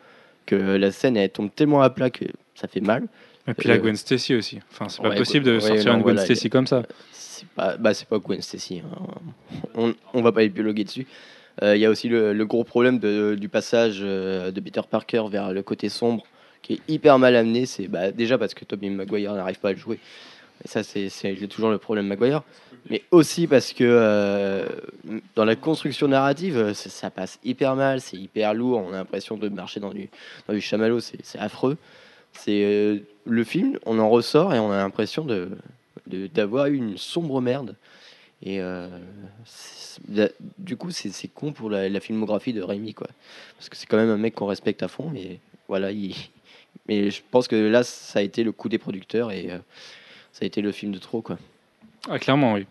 [0.45, 2.26] que la scène elle tombe tellement à plat que
[2.56, 3.08] ça fait mal.
[3.47, 4.60] Et puis la Euh, Gwen Stacy aussi.
[4.72, 6.84] Enfin c'est pas possible de ouais, sortir non, une Gwen voilà, Stacy comme ça.
[7.12, 8.82] C'est pas, bah, c'est pas Gwen Stacy.
[8.84, 9.06] hein.
[9.76, 11.06] On, on va pas épiloguer dessus.
[11.64, 15.24] Euh, Il y a aussi le, le gros problème de- du passage de Peter Parker
[15.30, 16.24] vers le côté sombre
[16.62, 17.66] qui est hyper mal amené.
[17.66, 19.99] C'est bah, déjà parce que Tobey Maguire n'arrive pas à le jouer.
[20.64, 22.43] Et ça, c'est toujours le problème Maguire.
[22.89, 24.68] Mais aussi parce que euh,
[25.36, 28.84] dans la construction narrative, euh, ça, passe hyper mal, c'est hyper lourd.
[28.86, 30.10] On a l'impression de marcher dans du,
[30.47, 31.78] dans du chamallow, c'est affreux.
[32.34, 35.49] C'est euh, le film, on en ressort et on a l'impression de
[36.08, 37.76] d'avoir eu une sombre merde.
[38.43, 38.60] Et
[40.60, 43.08] du coup, c'est con pour la, filmographie de Raimi, quoi.
[43.58, 45.12] Parce que c'est quand même un mec qu'on respecte à fond.
[45.16, 46.14] Et voilà, il...
[46.88, 49.49] mais je pense que là, ça a été le coup des producteurs et
[50.36, 51.23] ça a été le film de trop.
[52.09, 52.65] Ah, clairement, oui.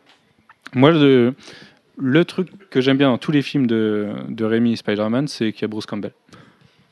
[0.75, 5.51] Moi, le, truc que j'aime bien dans tous les films de, de et Spider-Man, c'est
[5.51, 6.13] qu'il y a Bruce Campbell.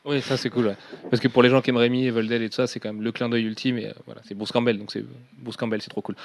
[0.05, 0.75] Oui, ça c'est cool.
[1.09, 3.01] Parce que pour les gens qui aiment Rémi Voldel et tout ça, c'est quand même
[3.01, 3.77] le clin d'œil ultime.
[3.77, 5.05] Et euh, voilà, c'est Bruce Campbell, donc c'est
[5.37, 6.15] Bruce Campbell, c'est trop cool.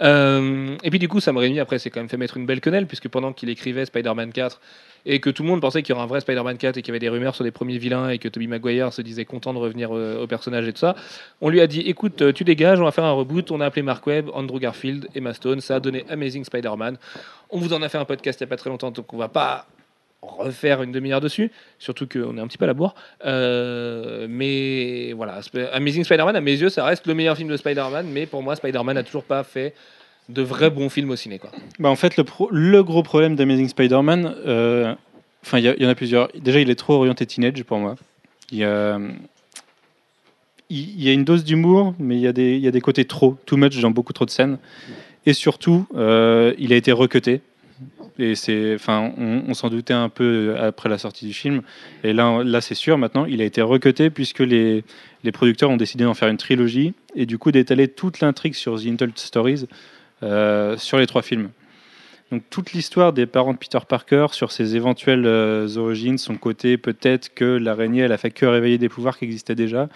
[0.00, 2.62] Euh, et puis du coup, Sam Raimi après s'est quand même fait mettre une belle
[2.62, 4.58] quenelle, puisque pendant qu'il écrivait Spider-Man 4
[5.04, 6.88] et que tout le monde pensait qu'il y aurait un vrai Spider-Man 4 et qu'il
[6.88, 9.52] y avait des rumeurs sur les premiers vilains et que Tobey Maguire se disait content
[9.52, 10.96] de revenir euh, au personnage et tout ça,
[11.42, 13.50] on lui a dit écoute, tu dégages, on va faire un reboot.
[13.50, 15.60] On a appelé Mark Webb, Andrew Garfield, Emma Stone.
[15.60, 16.96] Ça a donné Amazing Spider-Man.
[17.50, 19.18] On vous en a fait un podcast il n'y a pas très longtemps, donc on
[19.18, 19.66] va pas
[20.22, 22.94] refaire une demi-heure dessus, surtout qu'on est un petit peu à la bourre.
[23.24, 25.40] Euh, mais voilà,
[25.72, 28.56] Amazing Spider-Man, à mes yeux, ça reste le meilleur film de Spider-Man, mais pour moi,
[28.56, 29.74] Spider-Man n'a toujours pas fait
[30.28, 31.38] de vrais bons films au ciné.
[31.38, 31.50] Quoi.
[31.78, 34.94] Bah, en fait, le, gros problème d'Amazing Spider-Man, euh,
[35.52, 36.28] il y, en a plusieurs.
[36.34, 37.94] Déjà, il est trop orienté teenage pour moi.
[38.50, 38.98] Il y a,
[41.12, 43.56] une dose d'humour, mais il y, a des, il y a des côtés trop, too
[43.56, 44.58] much dans beaucoup trop de scènes.
[45.26, 47.40] Et surtout, euh, il a été recuté.
[48.18, 51.62] Et c'est, enfin, on, s'en doutait un peu après la sortie du film.
[52.02, 54.84] Et là, là c'est sûr, maintenant, il a été recuté puisque les,
[55.22, 58.80] les producteurs ont décidé d'en faire une trilogie et du coup d'étaler toute l'intrigue sur
[58.80, 59.66] The Untold Stories
[60.22, 61.50] euh, sur les trois films.
[62.32, 66.76] Donc toute l'histoire des parents de Peter Parker sur ses éventuelles euh, origines, son côté
[66.76, 69.88] peut-être que l'araignée elle a fait que réveiller des pouvoirs qui existaient déjà.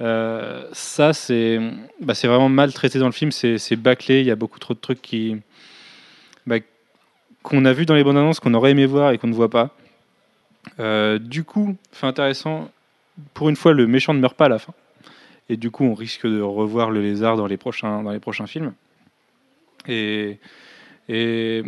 [0.00, 1.60] Euh, ça c'est
[2.00, 4.74] bah, c'est vraiment mal traité dans le film, c'est bâclé, il y a beaucoup trop
[4.74, 5.36] de trucs qui
[7.42, 9.50] qu'on a vu dans les bandes annonces qu'on aurait aimé voir et qu'on ne voit
[9.50, 9.70] pas.
[10.80, 12.70] Euh, du coup, fait intéressant,
[13.34, 14.74] pour une fois le méchant ne meurt pas à la fin.
[15.48, 18.46] Et du coup, on risque de revoir le lézard dans les prochains, dans les prochains
[18.46, 18.74] films.
[19.86, 20.38] Et,
[21.08, 21.62] et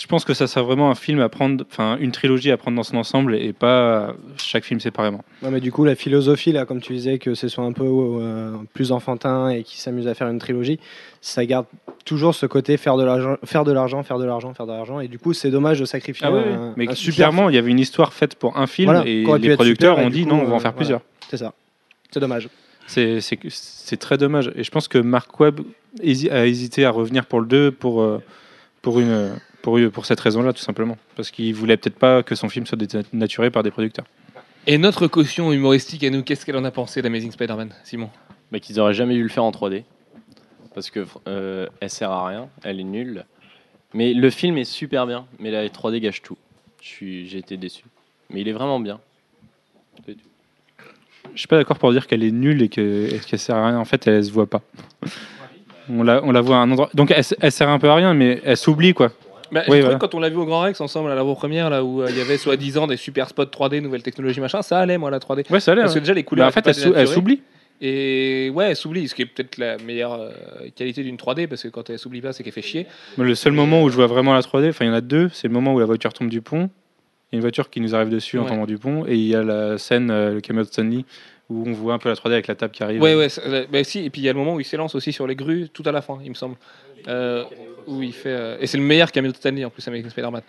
[0.00, 2.76] je pense que ça sert vraiment un film à prendre, enfin une trilogie à prendre
[2.76, 5.22] dans son ensemble et pas chaque film séparément.
[5.42, 7.84] Ouais, mais du coup, la philosophie, là, comme tu disais, que ce soit un peu
[7.84, 10.80] euh, plus enfantin et qui s'amuse à faire une trilogie,
[11.20, 11.66] ça garde
[12.06, 15.00] toujours ce côté faire de l'argent, faire de l'argent, faire de l'argent, faire de l'argent.
[15.00, 17.78] Et du coup, c'est dommage de sacrifier un, mais un clairement, il y avait une
[17.78, 20.40] histoire faite pour un film Voilà, et les producteurs super, ont du dit coup, non,
[20.42, 20.72] on va en euh, faire voilà.
[20.72, 21.00] plusieurs.
[21.28, 21.52] C'est ça.
[22.10, 22.48] C'est dommage.
[22.86, 24.50] C'est- très dommage.
[24.56, 25.60] Et je pense que Mark Webb
[26.30, 28.20] a hésité à revenir pour le 2 pour, euh,
[28.82, 29.30] pour, une,
[29.62, 30.96] pour, pour cette raison-là, tout simplement.
[31.16, 32.78] Parce qu'il voulait peut-être pas que son film soit
[33.12, 34.04] dénaturé par des producteurs.
[34.66, 38.10] Et notre caution humoristique à nous, qu'est-ce qu'elle en a pensé d'Amazing Spider-Man, Simon?
[38.52, 39.84] Bah, qu'ils auraient jamais dû le faire en 3D.
[40.74, 43.24] Parce que euh, elle sert à rien, elle est nulle.
[43.94, 46.36] Mais le film est super bien, mais la 3D gâche tout.
[46.80, 47.84] Je suis- J'ai été déçu.
[48.30, 49.00] Mais il est vraiment bien.
[51.34, 53.66] Je suis pas d'accord pour dire qu'elle est nulle et que- et qu'elle sert à
[53.68, 53.78] rien.
[53.78, 54.62] En fait, elle, se voit pas.
[55.88, 56.90] On la, on la voit à un endroit.
[56.94, 59.12] Donc elle, elle sert un peu à rien, mais elle s'oublie quoi.
[59.52, 59.96] Bah, Oui, voilà.
[59.96, 62.16] quand on l'a vu au Grand Rex ensemble à la première là où euh, il
[62.16, 65.50] y avait soi-disant des super spots 3D, nouvelles technologies machin, ça allait moi la 3D.
[65.50, 65.84] Ouais, ça a l'air.
[65.84, 66.48] Parce que déjà les Bah, couleurs.
[66.48, 67.42] en fait, elle s'oublie.
[67.82, 70.30] Et ouais, elle s'oublie, ce qui est peut-être la meilleure euh,
[70.76, 72.86] qualité d'une 3D parce que quand elle s'oublie pas, c'est qu'elle fait chier.
[73.16, 75.30] Le seul moment où je vois vraiment la 3D, enfin il y en a deux,
[75.32, 76.68] c'est le moment où la voiture tombe du pont.
[77.32, 79.26] Il y a une voiture qui nous arrive dessus en tombant du pont, et il
[79.28, 81.04] y a la scène, euh, le caméo de Stanley,
[81.48, 83.00] où on voit un peu la 3D avec la table qui arrive.
[83.00, 83.40] Ouais, ouais, ça-
[83.72, 84.04] bah, si.
[84.04, 85.84] Et puis il y a le moment où il s'élance aussi sur les grues, tout
[85.86, 86.56] à la fin, il me semble.
[87.08, 87.44] Euh,
[87.86, 88.28] où il fait.
[88.30, 90.42] euh, et c'est le meilleur cameo de Stanley en plus avec Spider-Man.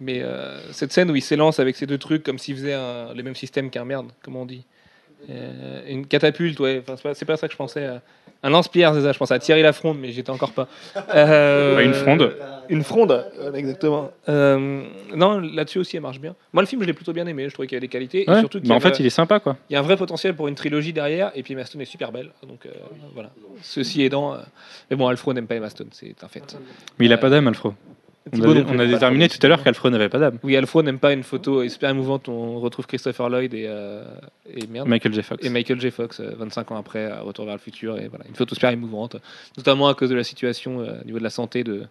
[0.00, 3.14] Mais euh, cette scène où il s'élance avec ces deux trucs comme s'il faisait un-
[3.14, 4.64] les mêmes systèmes qu'un merde, comment on dit
[5.88, 6.82] Une catapulte, ouais.
[6.88, 7.88] Enfin, c'est pas ça que je pensais.
[8.44, 9.12] Un lance-pierre, c'est ça.
[9.12, 10.66] Je pensais à Thierry Lafronde, mais j'étais encore pas.
[11.14, 12.34] Euh, Ouais, une fronde.
[12.68, 14.10] Une fronde, voilà, exactement.
[14.28, 14.82] Euh,
[15.14, 16.34] non, là-dessus aussi, elle marche bien.
[16.52, 17.48] Moi, le film, je l'ai plutôt bien aimé.
[17.48, 18.24] Je trouvais qu'il y avait des qualités.
[18.28, 19.56] Ouais, et surtout qu'il bah, y en fait, il est sympa quoi.
[19.68, 21.86] il y a un vrai potentiel pour une trilogie derrière, et puis Emma Stone est
[21.86, 22.30] super belle.
[22.48, 22.70] Donc euh,
[23.14, 23.30] voilà.
[23.62, 24.34] Ceci aidant.
[24.34, 24.38] euh,
[24.90, 26.56] Mais bon, Alfro n'aime pas Emma Stone, c'est un fait.
[26.98, 27.74] Mais il a Euh, pas d'âme, Alfro.
[28.26, 30.38] On Thibaut a, on déterminé tout à l'heure qu'Alfro n'avait pas d'âme.
[30.44, 34.04] Oui, Alfro n'aime pas une photo super émouvante où on retrouve Christopher Lloyd et, euh,
[34.48, 34.86] et merde.
[34.86, 35.22] Michael J.
[35.22, 35.44] Fox.
[35.44, 35.90] Et Michael J.
[35.90, 37.98] Fox, euh, 25 ans après, à Retour vers le futur.
[37.98, 39.16] Et voilà, une photo super émouvante,
[39.56, 41.82] notamment à cause de la situation euh, au niveau de la santé de,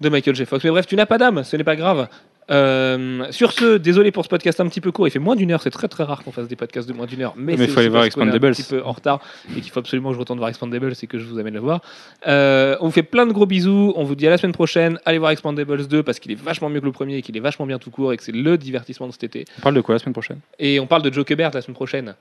[0.00, 0.46] de Michael J.
[0.46, 0.64] Fox.
[0.64, 2.08] Mais bref, tu n'as pas d'âme, ce n'est pas grave.
[2.50, 5.52] Euh, sur ce, désolé pour ce podcast un petit peu court, il fait moins d'une
[5.52, 7.34] heure, c'est très très rare qu'on fasse des podcasts de moins d'une heure.
[7.36, 8.46] Mais, c'est faut aller voir Expandables.
[8.46, 9.20] Un petit peu en retard
[9.56, 11.60] et qu'il faut absolument que je retourne voir Expandables et que je vous amène le
[11.60, 11.80] voir.
[12.26, 14.98] Euh, on vous fait plein de gros bisous, on vous dit à la semaine prochaine,
[15.04, 17.40] allez voir Expandables 2 parce qu'il est vachement mieux que le premier et qu'il est
[17.40, 19.44] vachement bien tout court et que c'est le divertissement de cet été.
[19.58, 20.38] On parle de quoi la semaine prochaine?
[20.58, 22.14] Et on parle de Joe Kubert la semaine prochaine.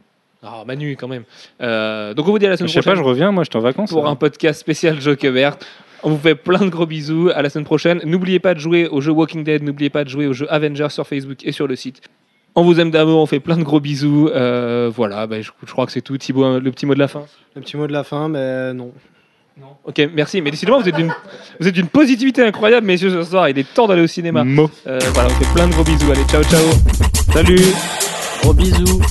[0.44, 1.24] Ah, Manu quand même.
[1.62, 3.44] Euh, donc on vous dit à la Je semaine sais pas, prochaine je reviens, moi
[3.44, 3.92] j'étais en vacances.
[3.92, 5.58] pour un podcast spécial Joe Kubert.
[6.04, 7.30] On vous fait plein de gros bisous.
[7.34, 8.02] À la semaine prochaine.
[8.06, 9.64] N'oubliez pas de jouer au jeu Walking Dead.
[9.64, 12.02] N'oubliez pas de jouer au jeu Avengers sur Facebook et sur le site.
[12.56, 13.20] On vous aime d'amour.
[13.22, 14.30] On fait plein de gros bisous.
[14.34, 16.18] Euh, voilà, bah, je, je crois que c'est tout.
[16.18, 17.24] Thibaut, un- le petit mot de la fin?
[17.56, 18.92] Le petit mot de la fin, mais non.
[19.84, 20.42] Ok, merci.
[20.42, 21.14] Mais décidément, vous êtes d'une,
[21.60, 23.48] vous êtes d'une positivité incroyable, messieurs, ce soir.
[23.50, 24.44] Il est temps d'aller au cinéma.
[24.44, 24.70] Mo.
[24.88, 26.12] Euh, voilà, on fait plein de gros bisous.
[26.12, 26.64] Allez, ciao, ciao.
[27.32, 27.60] Salut.
[28.42, 29.02] Gros bisous.